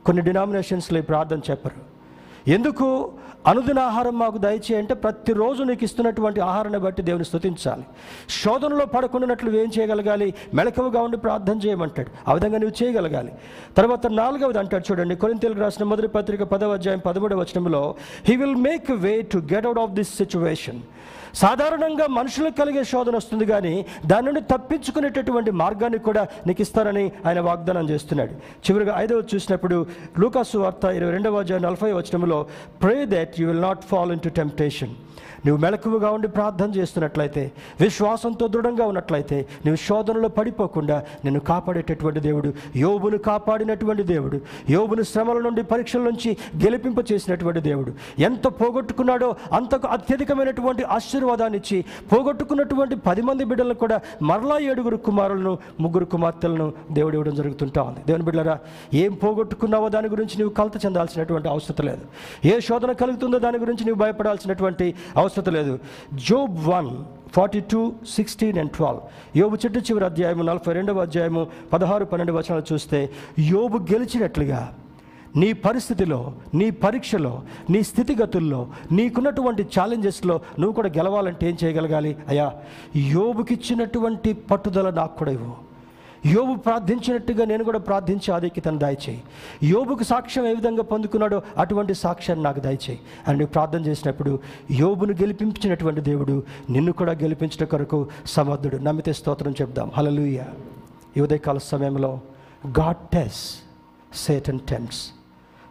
[0.07, 1.99] కొన్ని డినామినేషన్స్లో ఈ ప్రార్థన చెప్పరు.
[2.51, 3.13] ఎందుకు?
[3.47, 7.85] అనుదిన ఆహారం మాకు దయచేయంటే ప్రతిరోజు నీకు ఇస్తున్నటువంటి ఆహారాన్ని బట్టి దేవుని స్థుతించాలి
[8.45, 10.35] శోధనలో పడకుండానట్లు ఏం చేయగలగాలి?
[10.55, 12.31] మెలకువగా ఉండి ప్రార్థన చేయమంటాడు.
[12.31, 13.33] ఆ విధంగా నువ్వు చేయగలగాలి.
[13.77, 15.17] తర్వాత నాలుగవది అంటాడు చూడండి.
[15.17, 17.95] కొరింతలకు రాసిన మొదటి పత్రిక పదవ అధ్యాయం పదమూడవ వచనంలో
[18.25, 20.81] he will make way to get out of this situation
[21.41, 23.75] సాధారణంగా మనుషులకు కలిగే శోధన వస్తుంది కానీ
[24.07, 28.33] దాని నుండి తప్పించుకునేటటువంటి మార్గాన్ని కూడా నీకు ఇస్తారని ఆయన వాగ్దానం చేస్తున్నాడు.
[28.67, 29.87] చివరిగా ఐదవ చూసినప్పుడు
[30.19, 32.47] లూకాసు వార్త ఇరవై రెండవ అధ్యాయం నలభై వచనంలో
[32.83, 34.95] pray that you will not fall in to temptation
[35.47, 39.37] నువ్వు మెలకువగా ఉండి ప్రార్థన చేస్తున్నట్లయితే విశ్వాసంతో దృఢంగా ఉన్నట్లయితే
[39.67, 46.31] నువ్వు శోధనలో పడిపోకుండా నిన్ను కాపాడేటటువంటి దేవుడు యోబును కాపాడినటువంటి దేవుడు యోబును శ్రమల నుండి పరీక్షల నుంచి
[46.65, 47.93] గెలిపింప చేసినటువంటి దేవుడు.
[48.19, 56.05] ఎంత పోగొట్టుకున్నాడో అంతకు అత్యధికమైనటువంటి ఆశీర్వాదం ఆశీర్వాదాన్నిచ్చి పోగొట్టుకున్నటువంటి పది మంది బిడ్డలను కూడా మరలా ఏడుగురు కుమారులను ముగ్గురు
[56.05, 58.01] కుమార్తెలను దేవుడు ఇవ్వడం జరుగుతుంటా ఉంది.
[58.07, 58.59] దేవుని బిడ్డరా
[58.95, 62.05] ఏం పోగొట్టుకున్నావో దాని గురించి నీవు కలత చెందాల్సినటువంటి అవసరం లేదు.
[62.45, 65.79] ఏ శోధన కలుగుతుందో దాని గురించి నువ్వు భయపడాల్సినటువంటి అవసరం లేదు.
[66.29, 66.91] Job one
[67.37, 69.01] forty two sixteen and twelve.
[69.37, 74.61] యోబు చెట్టు చివరి అధ్యాయము నలభై రెండవ అధ్యాయము పదహారు పన్నెండు వచనాలు చూస్తే యోబు గెలిచినట్లుగా
[75.37, 82.17] నీ పరిస్థితిలో నీ పరీక్షలో నీ స్థితిగతుల్లో నీకున్నటువంటి ఛాలెంజెస్లో నువ్వు కూడా గెలవాలంటే ఏం చేయగలగాలి?
[82.29, 82.53] అయ్యా
[82.97, 85.69] యోబుకిచ్చినటువంటి పట్టుదల నాకు కూడా ఇవ్వు.
[86.27, 89.23] యోబు ప్రార్థించినట్టుగా నేను కూడా ప్రార్థించి ఆధిక్యతను దయచేయి.
[89.63, 93.01] యోబుకు సాక్ష్యం ఏ విధంగా పొందుకున్నాడో అటువంటి సాక్ష్యాన్ని నాకు దయచేయి.
[93.29, 94.39] అని నువ్వు ప్రార్థన చేసినప్పుడు
[94.71, 98.77] యోబును గెలిపించినటువంటి దేవుడు నిన్ను కూడా గెలిపించిన కొరకు సమర్థుడు.
[98.77, 99.91] నమ్మితే స్తోత్రం చెప్దాం.
[99.97, 100.43] హలలుయ
[101.17, 102.21] ఈ ఉదయకాల సమయంలో
[102.67, 103.55] గాడ్ టెస్
[104.15, 105.11] సేటన్ టెంప్ట్స్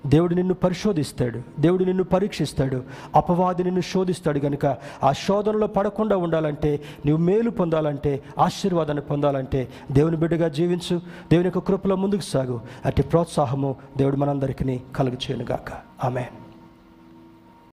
[0.06, 1.42] దేవుడు నిన్ను పరిశోధిస్తాడు.
[1.60, 2.84] దేవుడు నిన్ను పరీక్షిస్తాడు.
[3.16, 10.48] అపవాది నిన్ను శోధిస్తాడు కనుక ఆ శోధనలో పడకుండా ఉండాలంటే నువ్వు మేలు పొందాలంటే ఆశీర్వాదాన్ని పొందాలంటే దేవుని బిడ్డగా
[10.48, 10.98] జీవించు.
[11.32, 12.62] దేవుని యొక్క కృపలో ముందుకు సాగు.
[12.86, 15.74] అట్టి ప్రోత్సాహము దేవుడు మనందరికీ కలుగు చేయనుగాక.
[16.04, 16.26] ఆమె